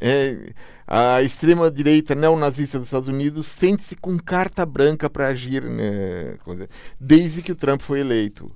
É, 0.00 0.52
a 0.86 1.22
extrema-direita 1.22 2.14
neonazista 2.14 2.78
dos 2.78 2.88
Estados 2.88 3.08
Unidos 3.08 3.46
sente-se 3.46 3.96
com 3.96 4.18
carta 4.18 4.66
branca 4.66 5.08
para 5.08 5.28
agir 5.28 5.62
né, 5.62 6.36
desde 6.98 7.42
que 7.42 7.52
o 7.52 7.56
Trump 7.56 7.80
foi 7.80 8.00
eleito. 8.00 8.50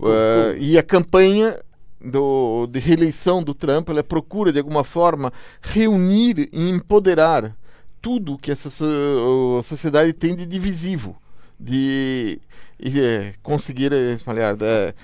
Uh, 0.00 0.56
e 0.58 0.78
a 0.78 0.82
campanha 0.82 1.58
do, 2.00 2.66
de 2.66 2.78
reeleição 2.78 3.42
do 3.42 3.54
Trump 3.54 3.88
ela 3.88 4.02
procura, 4.02 4.52
de 4.52 4.58
alguma 4.58 4.84
forma, 4.84 5.32
reunir 5.60 6.48
e 6.52 6.68
empoderar 6.68 7.56
tudo 8.00 8.38
que 8.38 8.50
essa 8.50 8.70
so, 8.70 9.60
sociedade 9.62 10.12
tem 10.12 10.34
de 10.34 10.46
divisivo 10.46 11.16
de, 11.58 12.40
de 12.78 13.02
é, 13.02 13.34
conseguir 13.42 13.92
espalhar. 13.92 14.56
É, 14.60 14.94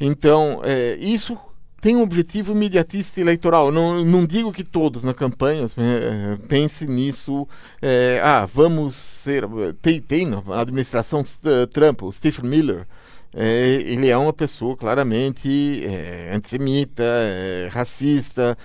então, 0.00 0.60
é, 0.62 0.96
isso 1.00 1.36
tem 1.80 1.96
um 1.96 2.02
objetivo 2.02 2.52
imediatista 2.52 3.20
eleitoral. 3.20 3.70
Não, 3.70 4.04
não 4.04 4.26
digo 4.26 4.52
que 4.52 4.64
todos 4.64 5.04
na 5.04 5.14
campanha 5.14 5.66
é, 5.76 6.36
pensem 6.48 6.88
nisso. 6.88 7.48
É, 7.80 8.20
ah, 8.22 8.44
vamos 8.44 8.94
ser. 8.94 9.44
Tem, 9.80 10.00
tem 10.00 10.26
na 10.26 10.42
administração 10.60 11.20
uh, 11.20 11.66
Trump, 11.68 12.02
o 12.02 12.12
Stephen 12.12 12.48
Miller. 12.48 12.86
É, 13.34 13.66
ele 13.84 14.08
é 14.08 14.16
uma 14.16 14.32
pessoa 14.32 14.76
claramente 14.76 15.84
é, 15.84 16.34
antissemita, 16.34 17.02
é, 17.04 17.68
racista, 17.70 18.56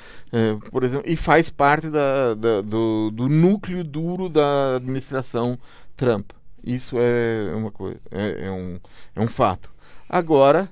por 0.71 0.83
exemplo, 0.83 1.03
e 1.09 1.15
faz 1.15 1.49
parte 1.49 1.89
da, 1.89 2.33
da, 2.33 2.61
do, 2.61 3.11
do 3.11 3.29
núcleo 3.29 3.83
duro 3.83 4.29
da 4.29 4.77
administração 4.77 5.59
Trump. 5.95 6.31
Isso 6.63 6.95
é 6.97 7.53
uma 7.53 7.71
coisa, 7.71 7.99
é, 8.09 8.45
é, 8.45 8.51
um, 8.51 8.79
é 9.15 9.19
um 9.19 9.27
fato. 9.27 9.69
Agora, 10.07 10.69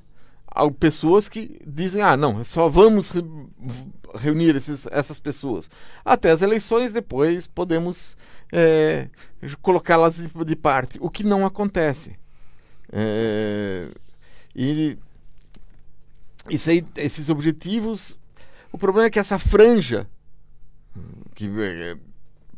há 0.47 0.69
pessoas 0.71 1.27
que 1.27 1.60
dizem, 1.67 2.01
ah, 2.01 2.15
não, 2.15 2.43
só 2.43 2.69
vamos 2.69 3.12
re 3.12 3.23
reunir 4.13 4.56
esses, 4.56 4.88
essas 4.91 5.19
pessoas. 5.19 5.69
Até 6.04 6.32
as 6.32 6.41
eleições, 6.41 6.91
depois 6.91 7.47
podemos 7.47 8.17
é, 8.51 9.08
colocá-las 9.62 10.15
de, 10.15 10.27
de, 10.27 10.56
parte, 10.56 10.97
o 11.01 11.10
que 11.10 11.23
não 11.23 11.45
acontece. 11.45 12.17
É, 12.91 13.88
e 14.56 14.97
isso 16.49 16.69
aí, 16.69 16.86
esses 16.97 17.30
objetivos, 17.30 18.17
o 18.71 18.77
problema 18.77 19.08
é 19.08 19.10
que 19.10 19.19
essa 19.19 19.39
franja 19.39 20.08
que 21.36 21.49
é, 21.60 21.97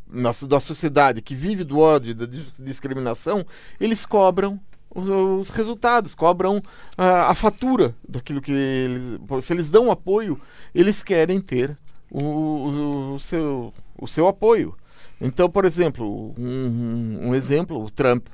na, 0.07 0.31
da 0.47 0.59
sociedade 0.59 1.21
que 1.21 1.35
vive 1.35 1.63
do 1.63 1.79
ódio 1.79 2.11
e 2.11 2.13
da 2.13 2.25
discriminação, 2.59 3.45
eles 3.79 4.05
cobram 4.05 4.59
os, 4.93 5.09
os 5.09 5.49
resultados, 5.49 6.13
cobram 6.13 6.61
a, 6.97 7.31
a, 7.31 7.35
fatura 7.35 7.95
daquilo 8.07 8.41
que 8.41 8.51
eles. 8.51 9.19
Se 9.43 9.53
eles 9.53 9.69
dão 9.69 9.89
apoio, 9.89 10.39
eles 10.73 11.03
querem 11.03 11.39
ter 11.39 11.77
o, 12.11 13.15
o, 13.15 13.19
seu, 13.19 13.73
o 13.97 14.07
seu 14.07 14.27
apoio. 14.27 14.75
Então, 15.19 15.49
por 15.49 15.65
exemplo, 15.65 16.33
um, 16.37 17.29
um 17.29 17.35
exemplo, 17.35 17.83
o 17.83 17.89
Trump, 17.89 18.27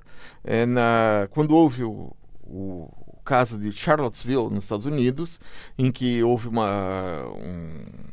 é 0.43 0.65
na, 0.65 1.27
quando 1.31 1.55
houve 1.55 1.83
o, 1.83 2.13
o, 2.43 2.89
caso 3.23 3.59
de 3.59 3.71
Charlottesville, 3.71 4.49
nos 4.49 4.63
Estados 4.63 4.85
Unidos, 4.85 5.39
em 5.77 5.91
que 5.91 6.23
houve 6.23 6.47
uma. 6.47 7.25
Um, 7.35 8.09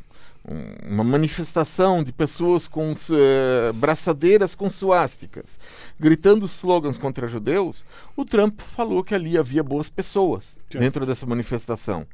uma 0.87 1.03
manifestação 1.03 2.01
de 2.01 2.13
pessoas 2.13 2.69
com 2.69 2.93
uh, 2.93 3.73
braçadeiras 3.73 4.55
com 4.55 4.69
suásticas, 4.69 5.59
gritando 5.99 6.45
slogans 6.45 6.97
contra 6.97 7.27
judeus, 7.27 7.83
o 8.15 8.23
Trump 8.23 8.61
falou 8.61 9.03
que 9.03 9.13
ali 9.13 9.37
havia 9.37 9.61
boas 9.61 9.89
pessoas 9.89 10.57
Sim. 10.69 10.79
dentro 10.79 11.05
dessa 11.05 11.25
manifestação. 11.25 12.07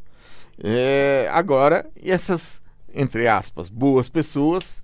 É, 0.58 1.30
agora, 1.32 1.86
essas, 2.04 2.60
entre 2.92 3.28
aspas, 3.28 3.70
boas 3.70 4.10
pessoas 4.10 4.82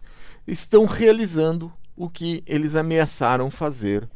estão 0.47 0.85
realizando 0.85 1.71
o 1.95 2.09
que 2.09 2.43
eles 2.45 2.75
ameaçaram 2.75 3.51
fazer 3.51 4.07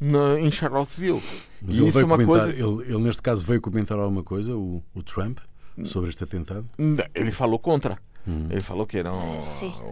na, 0.00 0.40
em 0.40 0.50
Charlottesville. 0.50 1.22
Mas 1.62 1.76
e 1.76 1.80
ele, 1.80 1.88
isso 1.88 2.00
é 2.00 2.04
uma 2.04 2.16
comentar, 2.16 2.46
coisa... 2.46 2.52
ele, 2.52 2.92
ele, 2.92 2.98
neste 2.98 3.22
caso, 3.22 3.44
veio 3.44 3.60
comentar 3.60 3.98
alguma 3.98 4.22
coisa, 4.22 4.54
o, 4.56 4.82
o 4.94 5.02
Trump, 5.02 5.38
sobre 5.84 6.10
este 6.10 6.24
atentado? 6.24 6.68
Ele 7.14 7.32
falou 7.32 7.58
contra. 7.58 7.98
Hum. 8.26 8.46
Ele 8.50 8.60
falou 8.60 8.86
que 8.86 8.98
era 8.98 9.12
um 9.12 9.40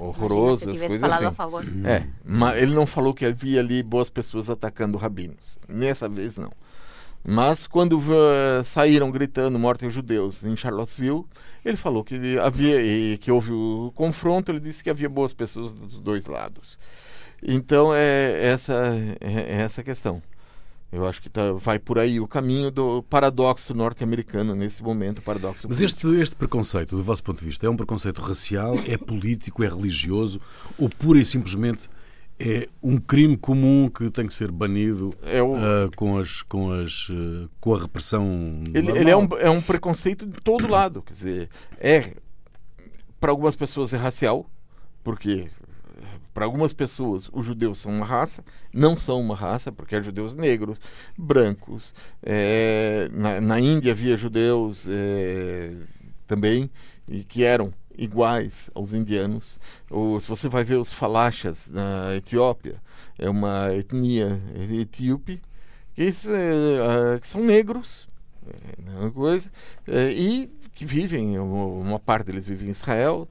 horroroso, 0.00 0.68
as 0.68 0.78
coisas 0.78 1.02
assim. 1.02 1.86
É, 1.86 2.06
mas 2.24 2.60
ele 2.60 2.74
não 2.74 2.86
falou 2.86 3.14
que 3.14 3.24
havia 3.24 3.60
ali 3.60 3.82
boas 3.82 4.10
pessoas 4.10 4.50
atacando 4.50 4.98
rabinos. 4.98 5.58
Nessa 5.68 6.08
vez 6.08 6.36
não. 6.36 6.52
Mas 7.28 7.66
quando 7.66 7.98
uh, 7.98 8.62
saíram 8.64 9.10
gritando 9.10 9.58
morte 9.58 9.84
aos 9.84 9.92
judeus 9.92 10.44
em 10.44 10.56
Charlottesville, 10.56 11.24
ele 11.64 11.76
falou 11.76 12.04
que 12.04 12.38
havia 12.38 12.80
e 12.80 13.18
que 13.18 13.32
houve 13.32 13.50
o 13.52 13.90
confronto, 13.96 14.52
ele 14.52 14.60
disse 14.60 14.84
que 14.84 14.90
havia 14.90 15.08
boas 15.08 15.32
pessoas 15.32 15.74
dos 15.74 16.00
dois 16.00 16.26
lados. 16.26 16.78
Então 17.48 17.94
é 17.94 18.44
essa 18.44 18.74
é, 19.20 19.26
é 19.28 19.60
essa 19.60 19.82
questão. 19.82 20.20
Eu 20.90 21.06
acho 21.06 21.20
que 21.20 21.28
tá, 21.28 21.52
vai 21.52 21.78
por 21.78 21.98
aí 21.98 22.18
o 22.20 22.26
caminho 22.26 22.70
do 22.70 23.02
paradoxo 23.04 23.74
norte-americano 23.74 24.54
nesse 24.54 24.82
momento, 24.82 25.20
paradoxo. 25.20 25.66
Mas 25.68 25.80
este, 25.80 26.08
este 26.20 26.34
preconceito, 26.34 26.96
do 26.96 27.02
vosso 27.02 27.22
ponto 27.22 27.38
de 27.38 27.44
vista, 27.44 27.66
é 27.66 27.70
um 27.70 27.76
preconceito 27.76 28.20
racial, 28.20 28.74
é 28.86 28.96
político, 28.96 29.62
é 29.62 29.68
religioso 29.68 30.40
ou 30.78 30.88
pura 30.88 31.18
e 31.18 31.24
simplesmente 31.24 31.88
é 32.38 32.68
um 32.82 32.98
crime 32.98 33.36
comum 33.36 33.88
que 33.88 34.10
tem 34.10 34.26
que 34.26 34.34
ser 34.34 34.50
banido 34.50 35.10
é 35.22 35.42
o... 35.42 35.54
uh, 35.54 35.90
com, 35.96 36.18
as, 36.18 36.42
com, 36.42 36.70
as, 36.70 37.08
uh, 37.08 37.48
com 37.60 37.74
a 37.74 37.80
repressão. 37.80 38.62
Ele, 38.74 38.90
ele, 38.92 39.10
é, 39.10 39.16
um, 39.16 39.28
é 39.38 39.50
um 39.50 39.62
preconceito 39.62 40.26
de 40.26 40.40
todo 40.40 40.68
lado. 40.68 41.02
Quer 41.02 41.12
dizer, 41.12 41.50
é 41.78 42.14
para 43.18 43.30
algumas 43.30 43.56
pessoas 43.56 43.92
é 43.92 43.96
racial, 43.96 44.46
porque 45.02 45.48
para 46.36 46.44
algumas 46.44 46.74
pessoas 46.74 47.30
os 47.32 47.46
judeus 47.46 47.78
são 47.78 47.90
uma 47.90 48.04
raça, 48.04 48.44
não 48.70 48.94
são 48.94 49.18
uma 49.18 49.34
raça, 49.34 49.72
porque 49.72 49.96
há 49.96 50.02
judeus 50.02 50.34
negros, 50.34 50.78
brancos. 51.16 51.94
É, 52.22 53.08
na, 53.10 53.40
na 53.40 53.58
Índia 53.58 53.92
havia 53.92 54.18
judeus 54.18 54.86
é, 54.86 55.74
também 56.26 56.68
e 57.08 57.24
que 57.24 57.42
eram 57.42 57.72
iguais 57.96 58.68
aos 58.74 58.92
indianos. 58.92 59.58
Ou, 59.88 60.20
se 60.20 60.28
você 60.28 60.46
vai 60.46 60.62
ver 60.62 60.76
os 60.76 60.92
falachas 60.92 61.70
na 61.70 62.14
Etiópia, 62.14 62.82
é 63.18 63.30
uma 63.30 63.74
etnia 63.74 64.38
etíope, 64.78 65.40
que, 65.94 66.02
é, 66.02 67.18
que 67.18 67.28
são 67.30 67.42
negros, 67.42 68.06
é 68.46 69.10
coisa, 69.10 69.50
e 70.14 70.50
que 70.74 70.84
vivem, 70.84 71.38
uma 71.38 71.98
parte 71.98 72.26
deles 72.26 72.46
vive 72.46 72.66
em 72.66 72.70
Israel. 72.72 73.26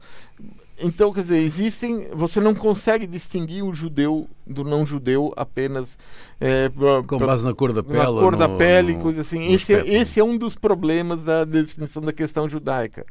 Então, 0.77 1.13
quer 1.13 1.21
dizer, 1.21 1.37
existem. 1.37 2.09
Você 2.13 2.41
não 2.41 2.53
consegue 2.53 3.07
distinguir 3.07 3.63
o 3.63 3.73
judeu 3.73 4.27
do 4.45 4.63
não 4.63 4.85
judeu 4.85 5.33
apenas. 5.37 5.97
É, 6.39 6.69
Com 7.07 7.17
base 7.17 7.45
na 7.45 7.53
cor 7.53 7.71
da 7.71 7.81
pele. 7.81 7.97
Na 7.97 8.05
cor 8.05 8.33
no, 8.33 8.37
da 8.37 8.49
pele, 8.49 8.93
no, 8.93 9.01
coisa 9.01 9.21
assim. 9.21 9.53
Esse 9.53 9.73
é, 9.73 9.87
esse 9.87 10.19
é 10.19 10.23
um 10.23 10.37
dos 10.37 10.55
problemas 10.55 11.23
da 11.23 11.45
definição 11.45 12.01
da 12.01 12.11
questão 12.11 12.49
judaica 12.49 13.05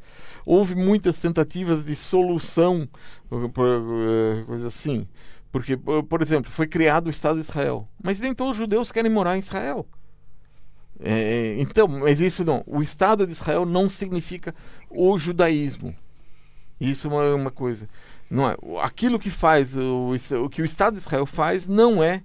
houve 0.47 0.75
muitas 0.75 1.19
tentativas 1.19 1.85
de 1.85 1.97
solução, 1.97 2.89
eh, 3.33 4.45
coisa 4.47 4.67
assim. 4.69 5.07
Porque, 5.51 5.77
por 5.77 6.21
exemplo, 6.21 6.51
foi 6.51 6.67
criado 6.67 7.07
o 7.07 7.11
Estado 7.11 7.37
de 7.37 7.43
Israel. 7.43 7.89
Mas 8.03 8.19
nem 8.19 8.35
todos 8.35 8.53
os 8.53 8.59
judeus 8.59 8.91
querem 8.91 9.11
morar 9.11 9.37
em 9.37 9.41
Israel. 9.41 9.87
É, 10.99 11.57
então, 11.59 11.87
mas 11.87 12.21
isso 12.21 12.45
não. 12.45 12.63
O 12.67 12.83
Estado 12.83 13.25
de 13.25 13.33
Israel 13.33 13.65
não 13.65 13.89
significa 13.89 14.55
o 14.91 15.17
judaísmo. 15.17 15.95
Isso 16.81 17.07
é 17.07 17.11
uma, 17.11 17.35
uma 17.35 17.51
coisa. 17.51 17.89
Não 18.31 18.49
é. 18.49 18.57
Aquilo 18.83 19.19
que 19.19 19.31
faz, 19.31 19.77
o, 19.77 20.15
o 20.45 20.49
que 20.49 20.63
o 20.63 20.65
Estado 20.65 20.95
de 20.95 21.01
Israel 21.01 21.27
faz, 21.27 21.67
não 21.67 22.03
é 22.03 22.23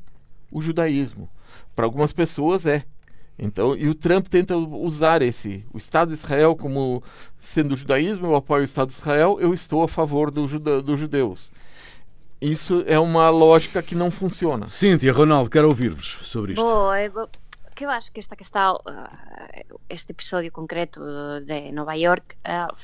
o 0.52 0.62
judaísmo. 0.62 1.30
Para 1.76 1.86
algumas 1.86 2.12
pessoas 2.12 2.66
é. 2.66 2.84
Então, 3.38 3.76
e 3.76 3.88
o 3.88 3.96
Trump 3.96 4.28
tenta 4.28 4.58
usar 4.58 5.22
esse, 5.22 5.66
o 5.72 5.78
Estado 5.78 6.10
de 6.10 6.16
Israel 6.16 6.58
como 6.58 7.02
sendo 7.40 7.74
o 7.74 7.78
judaísmo, 7.78 8.28
eu 8.28 8.36
apoio 8.36 8.64
o 8.64 8.66
Estado 8.66 8.90
de 8.90 8.96
Israel, 8.96 9.38
eu 9.40 9.54
estou 9.54 9.82
a 9.82 9.88
favor 9.88 10.30
do 10.30 10.46
juda, 10.46 10.82
dos 10.82 11.00
judeus. 11.00 11.50
Isso 12.42 12.84
é 12.86 13.00
uma 13.00 13.30
lógica 13.30 13.82
que 13.82 13.96
não 13.96 14.12
funciona. 14.12 14.68
Cíntia, 14.68 15.14
Ronaldo, 15.14 15.50
quero 15.50 15.70
ouvir-vos 15.70 16.20
sobre 16.24 16.54
isto. 16.54 16.64
Boa, 16.64 16.98
que 17.80 17.86
eu 17.86 17.90
acho 17.90 18.12
que 18.12 18.20
esta 18.20 18.36
questão, 18.36 18.76
uh, 18.76 19.80
este 19.90 20.12
episódio 20.12 20.52
concreto 20.52 21.00
de 21.46 21.72
Nova 21.72 21.94
York, 21.94 22.36
uh, 22.46 22.76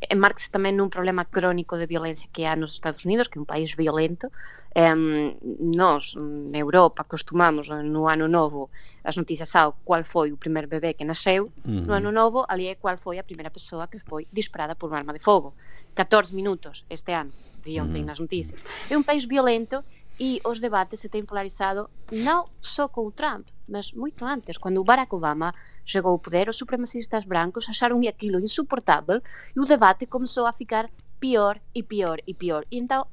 Eh, 0.00 0.14
enmarcase 0.14 0.50
tamén 0.50 0.74
nun 0.74 0.90
problema 0.90 1.24
crónico 1.28 1.78
de 1.78 1.86
violencia 1.86 2.26
que 2.34 2.46
há 2.48 2.54
nos 2.58 2.74
Estados 2.74 3.06
Unidos, 3.06 3.30
que 3.30 3.38
é 3.38 3.42
un 3.42 3.48
país 3.48 3.76
violento. 3.78 4.30
Um, 4.74 5.38
nos, 5.60 6.18
na 6.18 6.58
Europa, 6.58 7.06
costumamos 7.06 7.70
eh, 7.70 7.82
no 7.86 8.10
ano 8.10 8.26
novo 8.26 8.70
as 9.06 9.14
noticias 9.14 9.54
ao 9.54 9.78
cual 9.86 10.02
foi 10.02 10.34
o 10.34 10.36
primeiro 10.36 10.66
bebé 10.66 10.98
que 10.98 11.06
nasceu. 11.06 11.52
Uhum. 11.64 11.86
No 11.86 11.92
ano 11.94 12.10
novo, 12.10 12.42
ali 12.48 12.66
é 12.66 12.74
cual 12.74 12.98
foi 12.98 13.18
a 13.18 13.24
primeira 13.24 13.54
persoa 13.54 13.86
que 13.86 14.00
foi 14.00 14.26
disparada 14.32 14.74
por 14.74 14.90
un 14.90 14.96
arma 14.98 15.14
de 15.14 15.22
fogo. 15.22 15.54
14 15.94 16.34
minutos 16.34 16.84
este 16.90 17.14
ano, 17.14 17.30
vi 17.62 17.78
ontem 17.78 18.02
uhum. 18.02 18.10
nas 18.10 18.18
noticias. 18.18 18.58
É 18.90 18.98
un 18.98 19.06
país 19.06 19.24
violento 19.30 19.86
e 20.18 20.40
os 20.44 20.58
debates 20.60 21.00
se 21.00 21.08
têm 21.08 21.24
polarizado 21.26 21.90
non 22.10 22.50
só 22.58 22.90
co 22.90 23.10
Trump, 23.14 23.46
mas 23.68 23.92
muito 23.92 24.24
antes, 24.24 24.58
quando 24.58 24.78
o 24.78 24.84
Barack 24.84 25.14
Obama 25.14 25.54
chegou 25.84 26.12
ao 26.12 26.18
poder, 26.18 26.48
os 26.48 26.56
supremacistas 26.56 27.24
brancos 27.24 27.68
acharam 27.68 28.00
aquilo 28.06 28.40
insuportável 28.40 29.20
e 29.54 29.60
o 29.60 29.64
debate 29.64 30.06
começou 30.06 30.46
a 30.46 30.52
ficar 30.52 30.90
pior 31.18 31.58
e 31.74 31.82
pior 31.82 32.18
e 32.26 32.34
pior. 32.34 32.64
E 32.70 32.78
então 32.78 33.06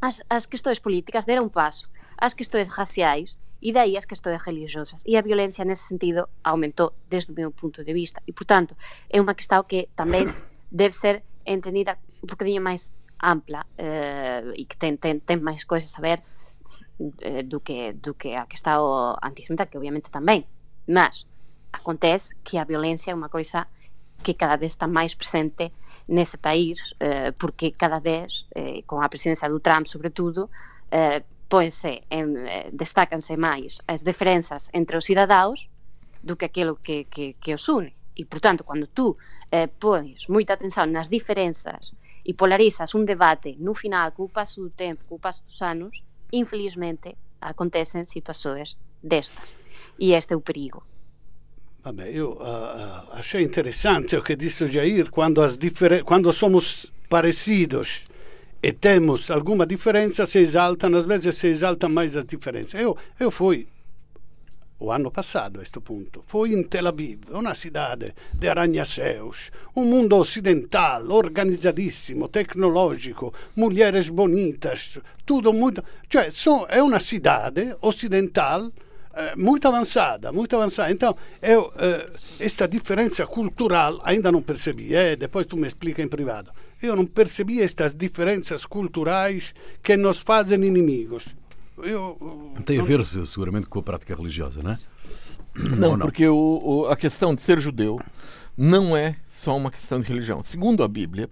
as, 0.00 0.22
as 0.28 0.46
questões 0.46 0.78
políticas 0.78 1.24
deram 1.24 1.44
um 1.44 1.48
passo 1.48 1.90
às 2.16 2.34
questões 2.34 2.68
raciais 2.68 3.38
e 3.60 3.72
daí 3.72 3.96
as 3.96 4.04
questões 4.04 4.42
religiosas. 4.42 5.02
E 5.06 5.16
a 5.16 5.22
violência 5.22 5.64
nesse 5.64 5.88
sentido 5.88 6.28
aumentou 6.42 6.92
desde 7.08 7.32
o 7.32 7.34
meu 7.34 7.50
ponto 7.50 7.84
de 7.84 7.92
vista. 7.92 8.22
E, 8.26 8.32
portanto, 8.32 8.76
é 9.10 9.20
uma 9.20 9.34
questão 9.34 9.62
que 9.64 9.88
também 9.96 10.26
deve 10.70 10.94
ser 10.94 11.22
entendida 11.44 11.98
um 12.22 12.26
bocadinho 12.26 12.62
mais 12.62 12.92
ampla 13.22 13.62
uh, 13.62 14.52
e 14.54 14.64
que 14.64 14.76
tem, 14.76 14.96
tem, 14.96 15.18
tem 15.18 15.36
mais 15.36 15.64
coisas 15.64 15.92
a 15.96 16.00
ver 16.00 16.22
do, 17.44 17.60
que, 17.60 17.92
do 17.92 18.14
que 18.14 18.34
a 18.34 18.46
questão 18.46 19.16
antissemita, 19.22 19.66
que 19.66 19.76
obviamente 19.76 20.10
também. 20.10 20.46
Mas 20.86 21.26
acontece 21.72 22.34
que 22.42 22.58
a 22.58 22.64
violência 22.64 23.12
é 23.12 23.14
uma 23.14 23.28
coisa 23.28 23.66
que 24.22 24.34
cada 24.34 24.56
vez 24.56 24.72
está 24.72 24.86
mais 24.86 25.14
presente 25.14 25.72
nesse 26.08 26.36
país, 26.38 26.94
eh, 26.98 27.30
porque 27.32 27.70
cada 27.72 28.00
vez, 28.00 28.46
eh, 28.54 28.82
com 28.86 29.00
a 29.00 29.08
presidência 29.08 29.48
do 29.48 29.60
Trump, 29.60 29.86
sobretudo, 29.86 30.50
eh, 30.90 31.22
põe-se, 31.48 32.02
destacan-se 32.72 33.36
máis 33.36 33.80
as 33.86 34.02
diferenzas 34.02 34.68
entre 34.74 34.96
os 34.98 35.04
cidadãos 35.04 35.70
do 36.22 36.36
que 36.36 36.44
aquilo 36.44 36.76
que, 36.76 37.04
que, 37.04 37.34
que 37.34 37.54
os 37.54 37.68
une. 37.68 37.94
E, 38.16 38.24
portanto, 38.24 38.64
quando 38.64 38.88
eh, 39.50 39.68
pões 39.68 40.28
moita 40.28 40.52
atención 40.54 40.90
nas 40.92 41.08
diferenzas 41.08 41.94
e 42.24 42.34
polarizas 42.34 42.94
un 42.94 43.06
debate, 43.06 43.56
no 43.58 43.72
final, 43.72 44.12
co 44.12 44.28
paso 44.28 44.60
do 44.60 44.70
tempo, 44.74 45.06
co 45.08 45.22
paso 45.22 45.46
dos 45.46 45.62
anos, 45.62 46.02
infelizmente, 46.32 47.16
acontecen 47.40 48.06
situações 48.06 48.76
destas. 49.02 49.56
E 49.98 50.12
este 50.12 50.34
é 50.34 50.36
o 50.36 50.40
perigo. 50.40 50.82
Vabbè, 51.82 52.10
io 52.10 52.32
uh, 52.32 53.12
achei 53.12 53.42
interessante 53.42 54.16
o 54.16 54.22
que 54.22 54.36
disse 54.36 54.66
Jair, 54.66 55.10
quando, 55.10 55.40
as 55.40 55.56
quando 56.04 56.32
somos 56.32 56.92
parecidos 57.08 58.04
e 58.62 58.72
temos 58.72 59.30
alguma 59.30 59.64
diferença, 59.64 60.26
se 60.26 60.40
exaltam, 60.40 60.94
às 60.96 61.06
vezes 61.06 61.36
se 61.36 61.46
exalta 61.46 61.88
mais 61.88 62.16
a 62.16 62.24
diferença. 62.24 62.76
Eu, 62.76 62.96
eu 63.18 63.30
fui, 63.30 63.68
o 64.80 64.92
ano 64.92 65.10
passado 65.10 65.56
a 65.56 65.58
questo 65.60 65.80
punto, 65.80 66.22
fui 66.26 66.52
in 66.52 66.68
Tel 66.68 66.86
Aviv, 66.86 67.20
uma 67.30 67.54
cidade 67.54 68.14
de 68.32 68.48
arranha-céus, 68.48 69.50
um 69.76 69.84
mundo 69.84 70.16
ocidental, 70.16 71.10
organizadíssimo, 71.10 72.28
tecnológico, 72.28 73.32
mulheres 73.56 74.08
bonitas, 74.08 74.98
tudo 75.24 75.52
muito... 75.52 75.82
Cioè, 76.08 76.30
so, 76.30 76.66
é 76.68 76.80
uma 76.82 77.00
cidade 77.00 77.76
ocidental 77.80 78.70
eh, 79.14 79.34
muito 79.36 79.66
avançada, 79.66 80.30
muito 80.32 80.54
avançada. 80.54 80.92
Então, 80.92 81.16
eu, 81.42 81.72
eh, 81.76 82.08
esta 82.38 82.68
diferença 82.68 83.26
cultural 83.26 84.00
ainda 84.04 84.30
não 84.30 84.40
percebi, 84.40 84.94
eh? 84.94 85.16
depois 85.16 85.44
tu 85.44 85.56
me 85.56 85.66
explica 85.66 86.00
em 86.00 86.08
privado. 86.08 86.52
Eu 86.80 86.94
não 86.94 87.04
percebi 87.04 87.60
estas 87.60 87.96
diferenças 87.96 88.64
culturais 88.64 89.52
que 89.82 89.96
nos 89.96 90.18
fazem 90.18 90.62
inimigos. 90.64 91.24
Eu, 91.82 92.54
Tem 92.64 92.80
a 92.80 92.82
ver, 92.82 93.04
seguramente, 93.04 93.66
com 93.66 93.78
a 93.78 93.82
prática 93.82 94.14
religiosa, 94.14 94.62
não 94.62 94.72
é? 94.72 94.78
Não, 95.76 95.96
não? 95.96 95.98
porque 95.98 96.26
o, 96.26 96.60
o, 96.62 96.86
a 96.86 96.96
questão 96.96 97.34
de 97.34 97.40
ser 97.40 97.60
judeu 97.60 98.00
não 98.56 98.96
é 98.96 99.16
só 99.28 99.56
uma 99.56 99.70
questão 99.70 100.00
de 100.00 100.06
religião. 100.06 100.42
Segundo 100.42 100.82
a 100.82 100.88
Bíblia, 100.88 101.28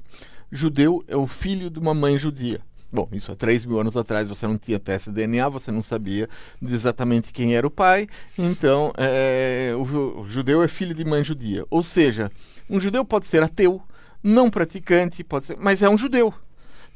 judeu 0.50 1.04
é 1.08 1.16
o 1.16 1.26
filho 1.26 1.70
de 1.70 1.78
uma 1.78 1.94
mãe 1.94 2.16
judia. 2.18 2.60
Bom, 2.92 3.08
isso 3.12 3.32
há 3.32 3.34
3 3.34 3.64
mil 3.64 3.80
anos 3.80 3.96
atrás 3.96 4.28
você 4.28 4.46
não 4.46 4.56
tinha 4.56 4.78
teste 4.78 5.10
de 5.10 5.16
DNA, 5.16 5.48
você 5.48 5.72
não 5.72 5.82
sabia 5.82 6.28
exatamente 6.62 7.32
quem 7.32 7.54
era 7.56 7.66
o 7.66 7.70
pai, 7.70 8.06
então 8.38 8.92
é, 8.96 9.72
o, 9.76 10.20
o 10.20 10.28
judeu 10.28 10.62
é 10.62 10.68
filho 10.68 10.94
de 10.94 11.04
mãe 11.04 11.22
judia. 11.24 11.64
Ou 11.68 11.82
seja, 11.82 12.30
um 12.70 12.78
judeu 12.78 13.04
pode 13.04 13.26
ser 13.26 13.42
ateu, 13.42 13.82
não 14.22 14.48
praticante, 14.48 15.24
pode 15.24 15.46
ser, 15.46 15.56
mas 15.58 15.82
é 15.82 15.90
um 15.90 15.98
judeu. 15.98 16.32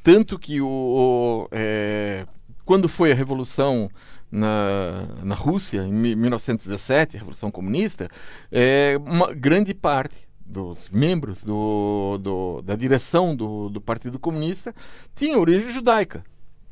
Tanto 0.02 0.38
que 0.38 0.60
o, 0.60 0.66
o 0.66 1.48
é, 1.50 2.24
quando 2.70 2.88
foi 2.88 3.10
a 3.10 3.16
revolução 3.16 3.90
na, 4.30 5.04
na 5.24 5.34
Rússia, 5.34 5.84
em 5.84 5.92
1917, 5.92 7.16
a 7.16 7.18
Revolução 7.18 7.50
Comunista, 7.50 8.08
é, 8.48 8.96
uma 9.04 9.34
grande 9.34 9.74
parte 9.74 10.28
dos 10.46 10.88
membros 10.88 11.42
do, 11.42 12.16
do, 12.18 12.62
da 12.62 12.76
direção 12.76 13.34
do, 13.34 13.68
do 13.70 13.80
Partido 13.80 14.20
Comunista 14.20 14.72
tinha 15.16 15.36
origem 15.36 15.68
judaica. 15.68 16.22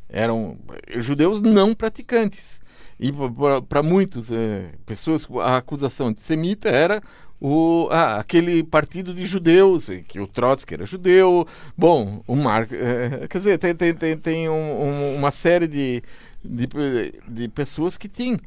Eram 0.09 0.57
judeus 0.99 1.43
não 1.43 1.75
praticantes. 1.75 2.61
E 3.01 3.11
para 3.69 3.83
muitos 3.83 4.31
é, 4.31 4.75
pessoas, 4.87 5.27
a 5.43 5.57
acusação 5.57 6.07
antissemita 6.07 6.69
era 6.69 7.03
o, 7.41 7.89
ah, 7.91 8.17
aquele 8.17 8.63
partido 8.65 9.15
de 9.15 9.25
judeus, 9.25 9.89
que 10.09 10.19
o 10.21 10.27
Trotsky 10.27 10.75
era 10.75 10.87
judeu. 10.87 11.47
Bom, 11.77 12.23
o 12.27 12.35
Marx. 12.35 12.73
É, 12.73 13.29
quer 13.29 13.39
dizer, 13.39 13.59
tem, 13.59 13.75
tem, 13.75 13.95
tem, 13.95 14.17
tem 14.17 14.49
um, 14.49 14.53
um, 14.53 15.17
uma 15.17 15.31
série 15.31 15.69
de, 15.69 16.03
de, 16.45 16.69
de 17.29 17.49
pessoas 17.49 17.97
que 17.97 18.09
têm. 18.09 18.39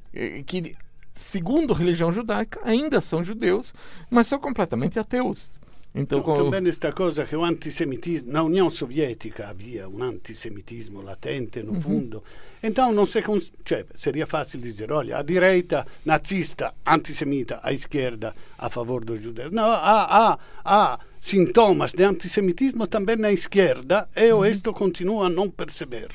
que 0.45 0.73
segundo 1.15 1.73
a 1.73 1.77
religião 1.77 2.11
judaica, 2.11 2.59
ainda 2.63 2.99
são 2.99 3.23
judeus, 3.23 3.73
mas 4.09 4.27
são 4.27 4.39
completamente 4.39 4.99
ateus. 4.99 5.59
Então, 5.93 6.21
com... 6.21 6.35
Também 6.35 6.69
esta 6.69 6.91
coisa 6.93 7.25
que 7.25 7.35
o 7.35 7.43
antissemitismo, 7.43 8.31
na 8.31 8.43
União 8.43 8.69
Soviética 8.69 9.49
havia 9.49 9.89
um 9.89 10.01
antissemitismo 10.01 11.01
latente 11.01 11.61
no 11.61 11.73
uhum. 11.73 11.81
fundo, 11.81 12.17
uhum. 12.17 12.23
então 12.63 12.93
não 12.93 13.05
como, 13.25 13.41
cioè, 13.65 13.85
seria 13.93 14.25
fácil 14.25 14.61
dizer, 14.61 14.89
olha, 14.89 15.17
a 15.17 15.21
direita 15.21 15.85
nazista, 16.05 16.73
antissemita, 16.85 17.59
a 17.61 17.73
esquerda 17.73 18.33
a 18.57 18.69
favor 18.69 19.03
dos 19.03 19.21
judeus. 19.21 19.51
Não, 19.51 19.65
há, 19.65 20.31
há, 20.33 20.39
há 20.63 20.99
sintomas 21.19 21.91
de 21.91 22.03
antissemitismo 22.05 22.87
também 22.87 23.17
na 23.17 23.31
esquerda 23.31 24.07
e 24.15 24.31
uhum. 24.31 24.45
isto 24.45 24.71
continua 24.71 25.27
a 25.27 25.29
não 25.29 25.49
perceber. 25.49 26.07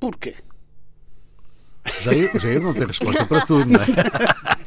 Por 0.00 0.16
quê? 0.16 0.34
Jair, 2.02 2.30
Jair 2.40 2.60
não 2.60 2.74
tem 2.74 2.86
resposta 2.86 3.24
para 3.24 3.46
tudo, 3.46 3.70
não 3.70 3.80
é? 3.80 3.86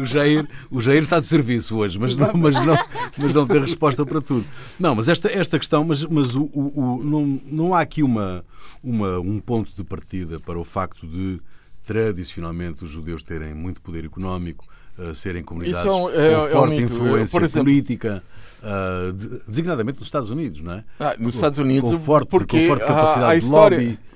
O 0.00 0.06
Jair, 0.06 0.46
o 0.70 0.80
Jair 0.80 1.02
está 1.02 1.18
de 1.18 1.26
serviço 1.26 1.76
hoje, 1.76 1.98
mas 1.98 2.14
não, 2.14 2.32
mas 2.34 2.54
não, 2.54 2.78
mas 3.16 3.32
não 3.32 3.46
tem 3.46 3.60
resposta 3.60 4.04
para 4.04 4.20
tudo. 4.20 4.44
Não, 4.78 4.94
mas 4.94 5.08
esta, 5.08 5.28
esta 5.30 5.58
questão, 5.58 5.84
mas, 5.84 6.04
mas 6.04 6.34
o, 6.34 6.42
o, 6.52 6.98
o 7.00 7.04
não, 7.04 7.40
não 7.46 7.74
há 7.74 7.80
aqui 7.80 8.02
uma, 8.02 8.44
uma, 8.82 9.18
um 9.18 9.40
ponto 9.40 9.74
de 9.74 9.82
partida 9.82 10.38
para 10.38 10.58
o 10.58 10.64
facto 10.64 11.06
de 11.06 11.40
tradicionalmente 11.84 12.84
os 12.84 12.90
judeus 12.90 13.22
terem 13.22 13.54
muito 13.54 13.80
poder 13.80 14.04
económico, 14.04 14.66
uh, 14.98 15.14
serem 15.14 15.42
comunidades 15.42 15.86
é, 15.86 15.88
é, 15.88 15.92
com 15.92 16.48
forte 16.50 16.74
é 16.74 16.76
um 16.76 16.80
influência 16.80 17.38
exemplo, 17.38 17.64
política. 17.64 18.22
Uh, 18.58 19.12
designadamente 19.46 19.98
nos 20.00 20.08
Estados 20.08 20.30
Unidos, 20.30 20.60
não 20.60 20.72
é? 20.72 20.84
Ah, 20.98 21.14
nos 21.18 21.36
Estados 21.36 21.58
Unidos, 21.58 21.90
com 21.90 21.98
forte, 21.98 22.28
porque 22.28 22.60
com 22.60 22.66
forte 22.66 22.84
capacidade 22.84 23.24
a, 23.24 23.28
a 23.28 23.36
história, 23.36 23.78
de 23.78 23.84
lobby. 23.84 24.07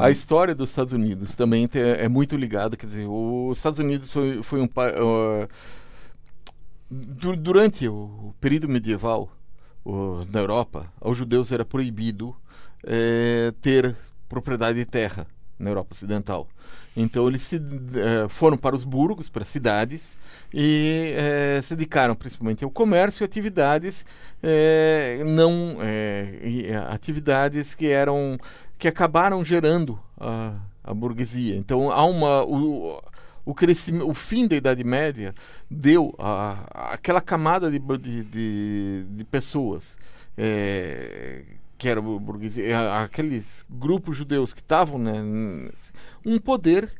A 0.00 0.10
história 0.10 0.54
dos 0.54 0.70
Estados 0.70 0.92
Unidos 0.92 1.34
também 1.34 1.68
é 1.74 2.08
muito 2.08 2.36
ligada, 2.36 2.76
quer 2.76 2.86
dizer, 2.86 3.06
os 3.06 3.58
Estados 3.58 3.78
Unidos 3.78 4.10
foi, 4.10 4.42
foi 4.42 4.60
um 4.60 4.64
uh, 4.64 5.48
durante 7.36 7.86
o 7.86 8.34
período 8.40 8.68
medieval 8.68 9.30
uh, 9.84 10.24
na 10.30 10.40
Europa, 10.40 10.90
aos 11.00 11.18
judeus 11.18 11.52
era 11.52 11.64
proibido 11.64 12.28
uh, 12.30 13.52
ter 13.60 13.94
propriedade 14.28 14.78
de 14.78 14.84
terra 14.86 15.26
na 15.58 15.70
Europa 15.70 15.92
Ocidental. 15.92 16.48
Então 16.96 17.28
eles 17.28 17.42
se, 17.42 17.56
eh, 17.56 18.26
foram 18.28 18.56
para 18.56 18.74
os 18.74 18.82
burgos, 18.82 19.28
para 19.28 19.42
as 19.42 19.48
cidades, 19.48 20.18
e 20.52 21.12
eh, 21.14 21.60
se 21.62 21.76
dedicaram 21.76 22.14
principalmente 22.14 22.64
ao 22.64 22.70
comércio 22.70 23.22
e 23.22 23.24
atividades 23.24 24.04
eh, 24.42 25.22
não 25.26 25.76
atividades 26.90 27.74
que 27.74 27.86
eram 27.88 28.38
que 28.78 28.88
acabaram 28.88 29.44
gerando 29.44 29.98
a, 30.18 30.54
a 30.82 30.94
burguesia. 30.94 31.56
Então 31.56 31.90
há 31.90 32.04
uma 32.04 32.44
o, 32.44 33.02
o, 33.44 33.54
crescimento, 33.54 34.08
o 34.08 34.14
fim 34.14 34.46
da 34.46 34.56
Idade 34.56 34.84
Média 34.84 35.34
deu 35.70 36.14
a, 36.18 36.92
aquela 36.92 37.20
camada 37.20 37.70
de, 37.70 37.78
de, 37.78 38.24
de, 38.24 39.06
de 39.08 39.24
pessoas 39.24 39.96
é, 40.36 41.42
que 41.78 41.88
era 41.88 42.00
burguesia, 42.00 43.02
aqueles 43.02 43.64
grupos 43.68 44.16
judeus 44.16 44.52
que 44.52 44.60
estavam 44.60 44.98
né, 44.98 45.14
um 46.24 46.38
poder 46.38 46.90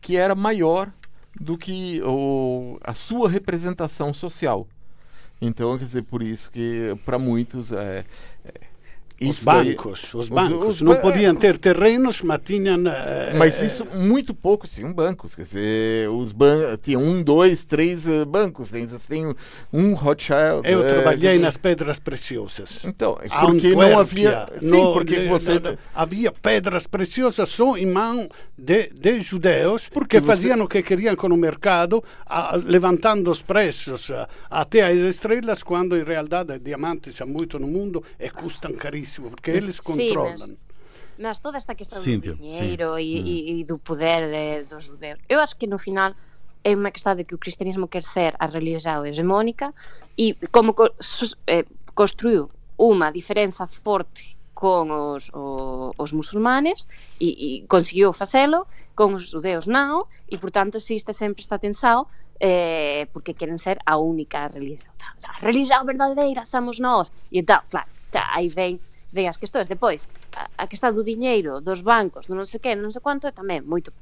que 0.00 0.16
era 0.16 0.34
maior 0.34 0.92
do 1.40 1.58
que 1.58 2.00
o, 2.02 2.78
a 2.82 2.94
sua 2.94 3.28
representação 3.28 4.14
social. 4.14 4.68
Então, 5.40 5.76
quer 5.76 5.84
dizer, 5.84 6.02
por 6.04 6.22
isso 6.22 6.50
que 6.50 6.96
para 7.04 7.18
muitos 7.18 7.72
é, 7.72 8.04
é 8.44 8.60
os 9.20 9.44
bancos, 9.44 10.12
os 10.12 10.28
bancos 10.28 10.58
os, 10.58 10.74
os, 10.76 10.82
não 10.82 10.96
podiam 10.96 11.34
ter 11.36 11.56
terrenos, 11.56 12.20
mas 12.22 12.40
tinham. 12.44 12.80
Uh, 12.80 13.36
mas 13.38 13.62
isso 13.62 13.86
muito 13.94 14.34
poucos 14.34 14.72
tinham 14.72 14.92
bancos, 14.92 15.36
quer 15.36 15.42
dizer, 15.42 16.10
os 16.10 16.32
bancos 16.32 16.78
tinham 16.82 17.00
um, 17.00 17.22
dois, 17.22 17.64
três 17.64 18.06
uh, 18.08 18.26
bancos, 18.26 18.72
tem, 18.72 18.86
tem 18.86 19.32
um 19.72 19.94
Rothschild. 19.94 20.62
Eu 20.64 20.80
uh, 20.80 20.82
trabalhei 20.82 21.38
nas 21.38 21.56
pedras 21.56 22.00
preciosas. 22.00 22.84
Então, 22.84 23.16
porque 23.40 23.74
não 23.76 23.98
havia, 24.00 24.48
sim, 24.58 24.66
no, 24.66 24.92
porque 24.92 25.28
você 25.28 25.60
no, 25.60 25.78
havia 25.94 26.32
pedras 26.32 26.88
preciosas 26.88 27.48
só 27.48 27.76
em 27.76 27.86
mão 27.86 28.28
de, 28.58 28.88
de 28.88 29.20
judeus 29.20 29.88
porque 29.88 30.20
que 30.20 30.26
faziam 30.26 30.60
o 30.60 30.68
que 30.68 30.82
queriam 30.82 31.14
com 31.14 31.28
o 31.28 31.36
mercado, 31.36 32.02
a, 32.26 32.56
levantando 32.56 33.30
os 33.30 33.42
preços 33.42 34.10
até 34.50 34.82
as 34.82 34.98
estrelas, 34.98 35.62
quando 35.62 35.96
em 35.96 36.02
realidade 36.02 36.58
diamantes 36.58 37.20
há 37.22 37.26
muito 37.26 37.60
no 37.60 37.68
mundo 37.68 38.02
e 38.18 38.28
custam 38.28 38.72
caríssimo 38.72 39.03
porque 39.06 39.50
eles 39.50 39.80
controlam. 39.80 40.36
Sim, 40.36 40.56
mas, 41.18 41.18
mas, 41.18 41.38
toda 41.38 41.56
esta 41.56 41.74
questão 41.74 41.98
Cíntia, 41.98 42.32
do 42.34 42.38
dinheiro 42.38 42.98
e, 42.98 43.20
hum. 43.20 43.26
e, 43.26 43.60
e, 43.60 43.64
do 43.64 43.78
poder 43.78 44.22
eh, 44.32 44.64
dos 44.64 44.84
judeus, 44.84 45.18
eu 45.28 45.40
acho 45.40 45.56
que 45.56 45.66
no 45.66 45.78
final 45.78 46.12
é 46.64 46.74
uma 46.74 46.90
questão 46.90 47.14
de 47.14 47.24
que 47.24 47.34
o 47.34 47.38
cristianismo 47.38 47.86
quer 47.86 48.02
ser 48.02 48.34
a 48.38 48.46
religião 48.46 49.04
hegemónica 49.04 49.72
e 50.16 50.34
como 50.50 50.72
co 50.74 50.90
eh, 51.46 51.64
construiu 51.94 52.48
uma 52.76 53.10
diferença 53.10 53.66
forte 53.66 54.34
con 54.54 54.90
os, 54.90 55.30
os, 55.34 55.92
os 55.98 56.12
musulmanes 56.12 56.86
e, 57.20 57.28
e 57.28 57.66
conseguiu 57.66 58.12
facelo 58.12 58.66
con 58.94 59.12
os 59.14 59.28
judeus 59.28 59.66
non 59.66 60.06
e 60.30 60.38
portanto 60.38 60.78
existe 60.78 61.12
sempre 61.12 61.42
esta 61.42 61.58
tensão 61.58 62.06
eh, 62.40 63.06
porque 63.12 63.34
queren 63.34 63.58
ser 63.58 63.76
a 63.84 63.98
única 63.98 64.48
religión 64.48 64.90
a 65.28 65.36
religión 65.42 65.84
verdadeira 65.84 66.46
somos 66.46 66.80
nós 66.80 67.12
e 67.30 67.42
então, 67.42 67.60
claro, 67.68 67.90
tá, 68.10 68.30
aí 68.32 68.48
ven 68.48 68.80
ven 69.14 69.30
as 69.30 69.38
questões. 69.38 69.70
Depois, 69.70 70.10
a, 70.34 70.50
a 70.58 70.66
que 70.66 70.74
está 70.74 70.90
do 70.90 71.06
diñeiro, 71.06 71.62
dos 71.62 71.80
bancos, 71.80 72.26
do 72.26 72.34
non 72.34 72.50
sei 72.50 72.58
que, 72.58 72.74
non 72.74 72.90
sei 72.90 73.00
quanto, 73.00 73.30
é 73.30 73.32
tamén 73.32 73.62
moito, 73.62 73.94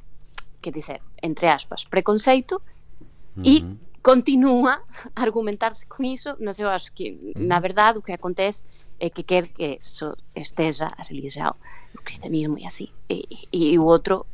que 0.64 0.72
dizer, 0.72 1.04
entre 1.20 1.52
aspas, 1.52 1.84
preconceito, 1.84 2.58
uh 2.58 3.44
-huh. 3.44 3.52
e 3.52 3.54
continúa 4.02 4.82
a 5.14 5.20
argumentarse 5.26 5.84
con 5.86 6.02
iso, 6.08 6.34
mas 6.40 6.58
eu 6.58 6.68
acho 6.72 6.90
que, 6.96 7.06
uh 7.12 7.36
-huh. 7.36 7.46
na 7.46 7.60
verdade, 7.60 8.00
o 8.00 8.02
que 8.02 8.16
acontece 8.16 8.64
é 8.98 9.10
que 9.12 9.22
quer 9.22 9.44
que 9.52 9.78
so 9.82 10.16
esteja 10.34 10.88
a 10.88 11.02
religião, 11.04 11.52
o 11.94 12.00
cristianismo 12.02 12.56
e 12.58 12.64
así, 12.66 12.86
e, 13.08 13.28
e, 13.52 13.74
e 13.74 13.78
o 13.78 13.84
outro, 13.84 14.26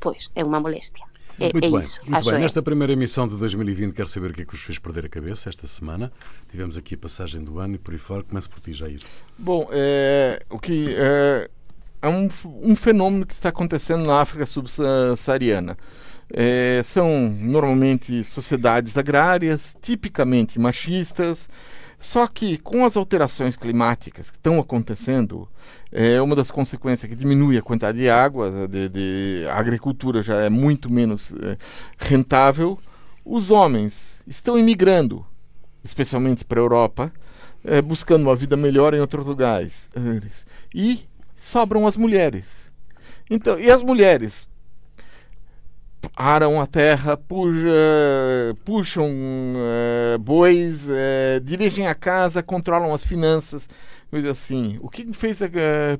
pois, 0.00 0.32
é 0.34 0.42
unha 0.42 0.60
molestia. 0.60 1.06
É, 1.38 1.52
muito 1.52 1.66
é 1.66 1.70
bem, 1.70 1.78
isso. 1.80 2.00
Muito 2.06 2.30
bem. 2.30 2.40
Nesta 2.40 2.62
primeira 2.62 2.92
emissão 2.92 3.26
de 3.26 3.36
2020, 3.36 3.94
quero 3.94 4.08
saber 4.08 4.30
o 4.30 4.34
que 4.34 4.42
é 4.42 4.44
que 4.44 4.52
vos 4.52 4.60
fez 4.60 4.78
perder 4.78 5.06
a 5.06 5.08
cabeça 5.08 5.48
esta 5.48 5.66
semana. 5.66 6.12
Tivemos 6.50 6.76
aqui 6.76 6.94
a 6.94 6.98
passagem 6.98 7.42
do 7.42 7.58
ano 7.58 7.74
e 7.74 7.78
por 7.78 7.92
aí 7.92 7.98
fora. 7.98 8.22
Começo 8.22 8.48
por 8.48 8.60
ti, 8.60 8.72
Jair. 8.72 9.00
Bom, 9.38 9.68
é, 9.72 10.40
o 10.48 10.58
que 10.58 10.94
é, 10.96 11.50
é 12.02 12.08
um, 12.08 12.28
um 12.62 12.76
fenômeno 12.76 13.26
que 13.26 13.34
está 13.34 13.48
acontecendo 13.48 14.04
na 14.04 14.20
África 14.20 14.46
subsaariana. 14.46 15.76
É, 16.32 16.82
são 16.84 17.28
normalmente 17.28 18.24
sociedades 18.24 18.96
agrárias, 18.96 19.76
tipicamente 19.80 20.58
machistas, 20.58 21.48
só 22.04 22.26
que 22.26 22.58
com 22.58 22.84
as 22.84 22.98
alterações 22.98 23.56
climáticas 23.56 24.28
que 24.28 24.36
estão 24.36 24.60
acontecendo, 24.60 25.48
é 25.90 26.20
uma 26.20 26.36
das 26.36 26.50
consequências 26.50 27.08
que 27.08 27.16
diminui 27.16 27.56
a 27.56 27.62
quantidade 27.62 27.96
de 27.96 28.10
água, 28.10 28.68
de, 28.68 28.90
de 28.90 29.46
a 29.48 29.58
agricultura 29.58 30.22
já 30.22 30.34
é 30.42 30.50
muito 30.50 30.92
menos 30.92 31.32
é, 31.32 31.56
rentável. 31.96 32.78
Os 33.24 33.50
homens 33.50 34.20
estão 34.26 34.58
imigrando, 34.58 35.24
especialmente 35.82 36.44
para 36.44 36.60
a 36.60 36.62
Europa, 36.62 37.10
é, 37.64 37.80
buscando 37.80 38.24
uma 38.24 38.36
vida 38.36 38.54
melhor 38.54 38.92
em 38.92 39.00
outros 39.00 39.26
lugares. 39.26 39.88
E 40.74 41.08
sobram 41.34 41.86
as 41.86 41.96
mulheres. 41.96 42.70
Então, 43.30 43.58
e 43.58 43.70
as 43.70 43.80
mulheres 43.80 44.46
aram 46.14 46.60
a 46.60 46.66
terra, 46.66 47.16
puxa, 47.16 48.56
puxam 48.64 49.10
uh, 49.10 50.18
bois, 50.18 50.88
uh, 50.88 51.40
dirigem 51.42 51.86
a 51.86 51.94
casa, 51.94 52.42
controlam 52.42 52.92
as 52.92 53.02
finanças, 53.02 53.68
coisa 54.10 54.30
assim. 54.30 54.78
O 54.80 54.88
que 54.88 55.04
me 55.04 55.14
fez 55.14 55.40
uh, 55.40 55.46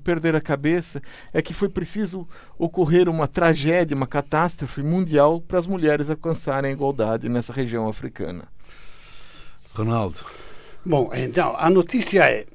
perder 0.03 0.35
a 0.35 0.40
cabeça 0.40 1.03
é 1.33 1.40
que 1.40 1.55
foi 1.55 1.69
preciso 1.69 2.29
ocorrer 2.59 3.09
uma 3.09 3.27
tragédia, 3.27 3.97
uma 3.97 4.07
catástrofe 4.07 4.83
mundial 4.83 5.40
para 5.40 5.59
as 5.59 5.67
mulheres 5.67 6.11
alcançarem 6.11 6.71
a 6.71 6.75
igualdade 6.75 7.29
nessa 7.29 7.53
região 7.53 7.88
africana. 7.88 8.45
Ronaldo. 9.75 10.21
Bom, 10.87 11.11
então, 11.14 11.55
a 11.57 11.69
notícia 11.71 12.31
é 12.31 12.47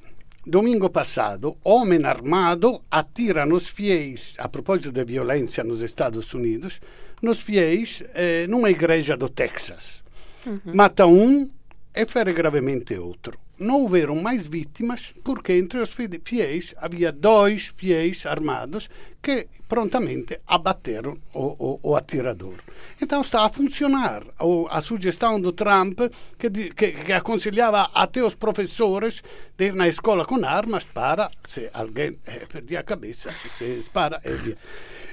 Domingo 0.46 0.88
passado, 0.88 1.58
homem 1.62 2.02
armado 2.06 2.80
atira 2.90 3.44
nos 3.44 3.68
fiéis, 3.68 4.32
a 4.38 4.48
propósito 4.48 4.90
de 4.90 5.04
violência 5.04 5.62
nos 5.62 5.82
Estados 5.82 6.32
Unidos, 6.32 6.80
nos 7.22 7.40
fiéis 7.40 8.02
eh, 8.14 8.46
numa 8.48 8.70
igreja 8.70 9.16
do 9.16 9.28
Texas. 9.28 10.02
Uhum. 10.46 10.74
Mata 10.74 11.06
um 11.06 11.50
e 11.94 12.06
fere 12.06 12.32
gravemente 12.32 12.96
outro. 12.98 13.38
Não 13.60 13.82
houveram 13.82 14.16
mais 14.16 14.46
vítimas 14.46 15.14
porque 15.22 15.52
entre 15.52 15.78
os 15.80 15.90
fiéis 16.24 16.74
havia 16.78 17.12
dois 17.12 17.66
fiéis 17.66 18.24
armados 18.26 18.88
que 19.22 19.46
prontamente 19.68 20.40
abateram 20.46 21.16
o, 21.34 21.40
o, 21.58 21.80
o 21.82 21.96
atirador. 21.96 22.56
Então 23.00 23.20
está 23.20 23.44
a 23.44 23.50
funcionar 23.50 24.24
a 24.70 24.80
sugestão 24.80 25.40
do 25.40 25.52
Trump 25.52 26.00
que, 26.38 26.50
que, 26.50 26.92
que, 26.92 27.12
aconselhava 27.12 27.90
até 27.94 28.24
os 28.24 28.34
professores 28.34 29.22
de 29.56 29.66
ir 29.66 29.74
na 29.74 29.86
escola 29.88 30.24
com 30.24 30.42
armas 30.44 30.84
para, 30.84 31.30
se 31.44 31.68
alguém 31.72 32.18
eh, 32.26 32.46
perder 32.50 32.78
a 32.78 32.82
cabeça, 32.82 33.30
se 33.46 33.76
dispara 33.76 34.20
e 34.24 34.32
via. 34.32 34.58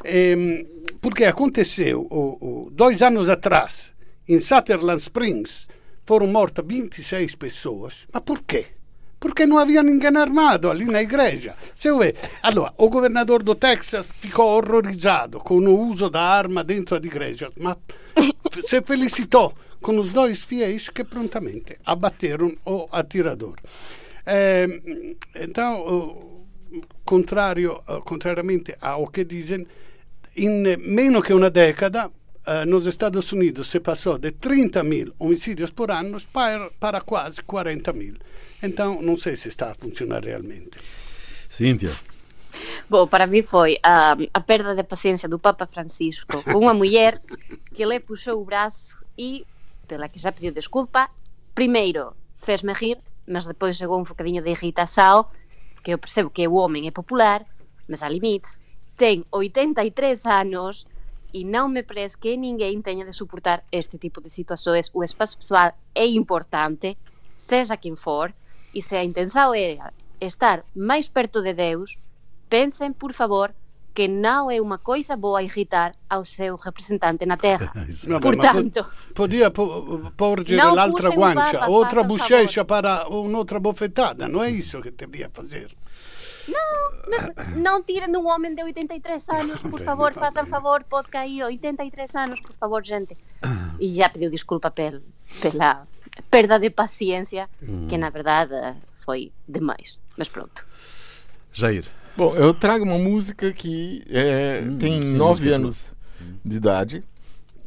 E, 0.06 0.96
porque 1.02 1.26
aconteceu 1.26 2.08
dois 2.72 3.02
anos 3.02 3.30
atrás, 3.30 3.92
em 4.28 4.40
Sutherland 4.40 5.02
Springs, 5.02 5.68
foram 6.08 6.26
mortas 6.26 6.66
26 6.66 7.36
pessoas. 7.36 8.08
Por 8.26 8.42
quê? 8.42 8.68
Porque 9.20 9.46
não 9.46 9.58
havia 9.58 9.84
ninguém 9.84 10.16
armado 10.16 10.72
ali 10.72 10.86
na 10.86 11.02
igreja. 11.02 11.56
Você 11.76 11.92
vê? 11.94 12.16
Allora, 12.42 12.74
o 12.78 12.90
governador 12.90 13.44
do 13.44 13.54
Texas 13.54 14.12
ficou 14.20 14.46
horrorizado 14.58 15.40
com 15.40 15.58
o 15.58 15.90
uso 15.90 16.10
da 16.10 16.22
arma 16.22 16.64
dentro 16.64 17.00
da 17.00 17.06
igreja, 17.06 17.52
mas 17.60 17.76
se 18.64 18.82
felicitou 18.82 19.54
com 19.82 20.00
os 20.00 20.14
dois 20.14 20.42
fiéis 20.42 20.88
que 20.88 21.04
prontamente 21.04 21.78
abateram 21.86 22.54
o 22.66 22.88
atirador. 22.92 23.58
É, 24.26 24.66
então, 25.36 26.46
contrário, 27.04 27.80
contrariamente 28.06 28.76
ao 28.80 29.08
que 29.08 29.26
dizem, 29.26 29.68
em 30.36 30.78
menos 30.78 31.24
que 31.24 31.34
uma 31.34 31.50
década 31.50 32.12
Uh, 32.48 32.66
nos 32.66 32.88
Estados 32.88 33.30
Unidos 33.34 33.68
se 33.68 33.82
passou 33.82 34.18
de 34.18 34.32
30 34.32 34.82
mil 34.82 35.14
homicídios 35.20 35.70
por 35.70 35.92
ano 35.92 36.18
para, 36.32 36.72
para 36.80 37.02
quase 37.02 37.44
40 37.44 37.92
mil. 37.92 38.16
Então, 38.64 39.02
não 39.02 39.20
sei 39.20 39.36
se 39.36 39.50
está 39.50 39.72
a 39.72 39.76
funcionar 39.76 40.24
realmente. 40.24 40.80
Cíntia. 41.50 41.92
Bom, 42.90 43.06
para 43.06 43.28
mim 43.28 43.44
foi 43.44 43.78
a, 43.84 44.16
a 44.34 44.40
perda 44.40 44.74
de 44.74 44.84
paciência 44.84 45.28
do 45.28 45.38
Papa 45.38 45.68
Francisco 45.68 46.42
com 46.42 46.60
uma 46.60 46.74
mulher 46.74 47.22
que 47.76 47.84
lhe 47.84 48.00
puxou 48.00 48.42
o 48.42 48.46
braço 48.46 48.96
e, 49.18 49.46
pela 49.86 50.08
que 50.08 50.18
já 50.18 50.32
pediu 50.32 50.54
desculpa, 50.54 51.10
primeiro 51.54 52.16
fez-me 52.38 52.72
rir, 52.72 52.98
mas 53.28 53.46
depois 53.46 53.76
chegou 53.76 54.00
um 54.00 54.04
bocadinho 54.04 54.42
de 54.42 54.52
irritação, 54.52 55.26
que 55.84 55.92
eu 55.92 55.98
percebo 55.98 56.30
que 56.30 56.48
o 56.48 56.54
homem 56.54 56.88
é 56.88 56.92
popular, 56.92 57.46
mas 57.90 58.02
há 58.02 58.08
limite. 58.08 58.50
Tem 58.96 59.26
83 59.32 60.26
anos 60.26 60.88
e 61.34 61.44
não 61.44 61.68
me 61.68 61.84
parece 61.84 62.18
que 62.18 62.36
ninguém 62.38 62.82
tenha 62.82 63.06
de 63.06 63.12
suportar 63.12 63.64
este 63.72 63.98
tipo 63.98 64.22
de 64.22 64.30
situações. 64.30 64.90
O 64.94 65.04
espaço 65.04 65.38
pessoal 65.38 65.74
é 65.94 66.06
importante, 66.06 66.98
seja 67.36 67.78
quem 67.78 67.96
for, 67.96 68.34
e 68.74 68.82
se 68.82 68.96
a 68.96 69.04
intenção 69.04 69.54
é 69.54 69.78
estar 70.22 70.64
mais 70.76 71.08
perto 71.10 71.42
de 71.42 71.54
Deus, 71.54 71.98
pensem, 72.50 72.94
por 72.94 73.14
favor, 73.14 73.54
que 73.94 74.08
não 74.08 74.52
é 74.52 74.62
uma 74.62 74.78
coisa 74.78 75.18
boa 75.18 75.42
irritar 75.42 75.96
ao 76.08 76.24
seu 76.24 76.56
representante 76.56 77.26
na 77.26 77.36
Terra. 77.36 77.74
no, 78.08 78.22
Portanto, 78.22 78.86
podia 79.16 79.50
porgere 79.50 80.62
l'altra 80.62 81.10
guancia, 81.10 81.68
outra 81.68 82.04
bochecha 82.04 82.64
para 82.64 83.10
un'altra 83.10 83.60
bofetada, 83.60 84.28
não 84.28 84.44
é 84.44 84.52
isso 84.52 84.82
que 84.82 84.92
deveria 84.92 85.32
fazer. 85.34 85.76
Não, 86.48 86.92
mas 87.10 87.56
não 87.56 87.84
tirem 87.84 88.16
um 88.16 88.28
homem 88.28 88.54
de 88.56 88.64
83 88.64 89.30
anos, 89.30 89.62
por 89.62 89.82
favor, 89.82 90.14
façam 90.14 90.46
favor, 90.46 90.84
pode 90.84 91.10
cair 91.10 91.44
83 91.44 92.16
anos, 92.16 92.42
por 92.42 92.54
favor, 92.54 92.86
gente. 92.86 93.18
E 93.80 93.96
já 93.96 94.10
pediu 94.10 94.30
desculpa 94.30 94.72
pel, 94.72 95.02
pela 95.42 95.86
perda 96.32 96.58
de 96.60 96.70
paciência, 96.70 97.48
hum. 97.62 97.88
que 97.88 97.98
na 97.98 98.10
verdade 98.10 98.76
foi 98.96 99.32
demais. 99.48 100.02
Mas 100.18 100.30
pronto. 100.30 100.66
Jair. 101.52 101.86
Bom, 102.16 102.36
eu 102.36 102.54
trago 102.54 102.84
uma 102.84 102.98
música 102.98 103.54
que 103.54 104.04
é, 104.10 104.64
hum, 104.64 104.78
tem 104.78 105.00
nove 105.14 105.52
anos 105.52 105.94
de 106.44 106.56
idade. 106.56 107.04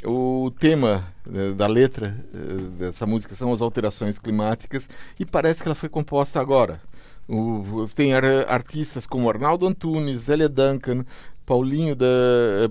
O 0.05 0.51
tema 0.59 1.07
eh, 1.33 1.53
da 1.53 1.67
letra 1.67 2.17
eh, 2.35 2.39
dessa 2.79 3.07
música 3.07 3.35
são 3.37 3.53
as 3.53 3.61
alterações 3.61 4.19
climáticas 4.19 4.89
e 5.19 5.27
parece 5.27 5.63
que 5.63 5.69
ela 5.69 5.75
foi 5.75 5.89
composta 5.89 6.41
agora, 6.41 6.81
o, 7.31 7.89
tem 7.95 8.13
artistas 8.15 9.07
como 9.07 9.29
Arnaldo 9.29 9.67
Antunes, 9.67 10.23
Zélia 10.23 10.49
Duncan, 10.49 11.05
Paulinho, 11.47 11.95
da, 11.95 12.07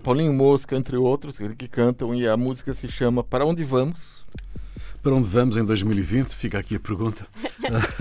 Paulinho 0.03 0.33
Mosca, 0.33 0.75
entre 0.75 0.97
outros, 0.97 1.37
que 1.37 1.67
cantam, 1.67 2.13
e 2.13 2.27
a 2.27 2.35
música 2.35 2.73
se 2.73 2.89
chama 2.89 3.23
Para 3.23 3.45
Onde 3.45 3.63
Vamos? 3.63 4.25
Para 5.01 5.15
onde 5.15 5.29
vamos 5.29 5.55
em 5.55 5.63
2020? 5.63 6.35
Fica 6.35 6.59
aqui 6.59 6.75
a 6.75 6.79
pergunta. 6.79 7.25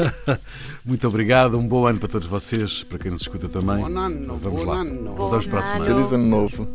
Muito 0.85 1.07
obrigado, 1.07 1.57
um 1.57 1.67
bom 1.67 1.87
ano 1.87 2.01
para 2.01 2.09
todos 2.09 2.27
vocês, 2.27 2.83
para 2.83 2.99
quem 2.99 3.13
nos 3.13 3.23
escuta 3.23 3.49
também. 3.49 3.79
Bom 3.79 3.99
ano, 3.99 4.37
vamos 4.37 4.65
bom 4.65 4.69
lá. 4.69 4.81
Ano. 4.81 5.15
Voltamos 5.15 5.47
para 5.47 5.61
a 5.61 5.63
semana. 5.63 5.85
Feliz 5.85 6.13
ano 6.13 6.27
novo. 6.27 6.69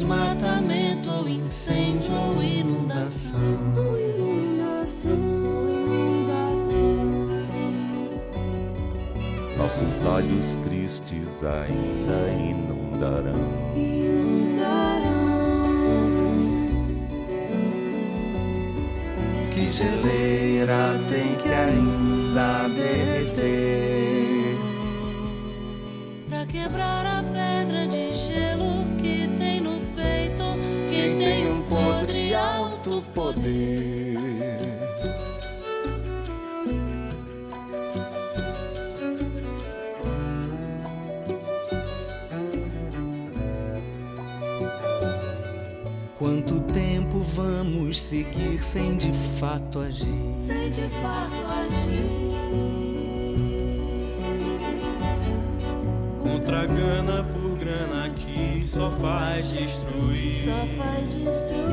Desmatamento 0.00 1.10
ou 1.10 1.28
incêndio 1.28 2.12
ou 2.12 2.42
inundação. 2.42 3.40
Inundação, 4.16 5.12
inundação. 5.68 6.96
Nossos 9.56 10.04
olhos 10.04 10.56
tristes 10.56 11.42
ainda 11.44 12.28
inundarão. 12.32 13.34
Inundarão. 13.74 14.19
Que 19.60 19.70
geleira 19.70 20.98
tem 21.10 21.34
que 21.34 21.50
ainda 21.50 22.66
derreter 22.68 24.56
para 26.30 26.46
quebrar 26.46 27.04
a 27.04 27.22
pedra 27.22 27.86
de 27.86 28.10
gelo 28.10 28.86
poder. 33.14 34.09
Vamos 47.40 48.00
seguir 48.00 48.62
sem 48.62 48.96
de 48.96 49.12
fato 49.38 49.80
agir? 49.80 50.34
Sem 50.34 50.70
de 50.70 50.88
fato 51.00 51.40
agir. 51.58 52.30
Contra 56.22 56.62
a 56.62 56.66
gana 56.66 57.24
por 57.24 57.58
grana 57.58 58.10
que 58.10 58.60
só 58.60 58.90
faz 58.90 59.48
destruir. 59.48 60.32
Só 60.44 60.66
faz 60.76 61.14
destruir. 61.14 61.70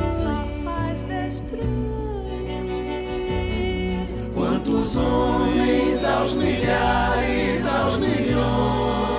Quantos 4.34 4.96
homens 4.96 6.04
aos 6.04 6.34
milhares, 6.34 7.66
aos 7.66 7.98
milhões 8.00 9.18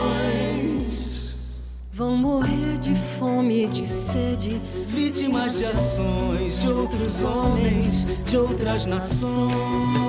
vão 1.93 2.17
morrer 2.17 2.79
de 2.79 2.95
fome 3.19 3.65
e 3.65 3.67
de 3.67 3.85
sede, 4.13 4.61
vítimas 4.87 5.59
de 5.59 5.67
ações 5.67 6.63
de 6.63 6.73
outros 6.73 7.23
homens, 7.23 8.07
de 8.25 8.39
outras 8.39 8.87
nações. 8.87 10.08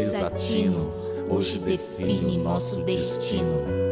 Desatino 0.00 0.90
hoje 1.28 1.58
define 1.58 2.36
nosso 2.38 2.76
destino 2.82 3.85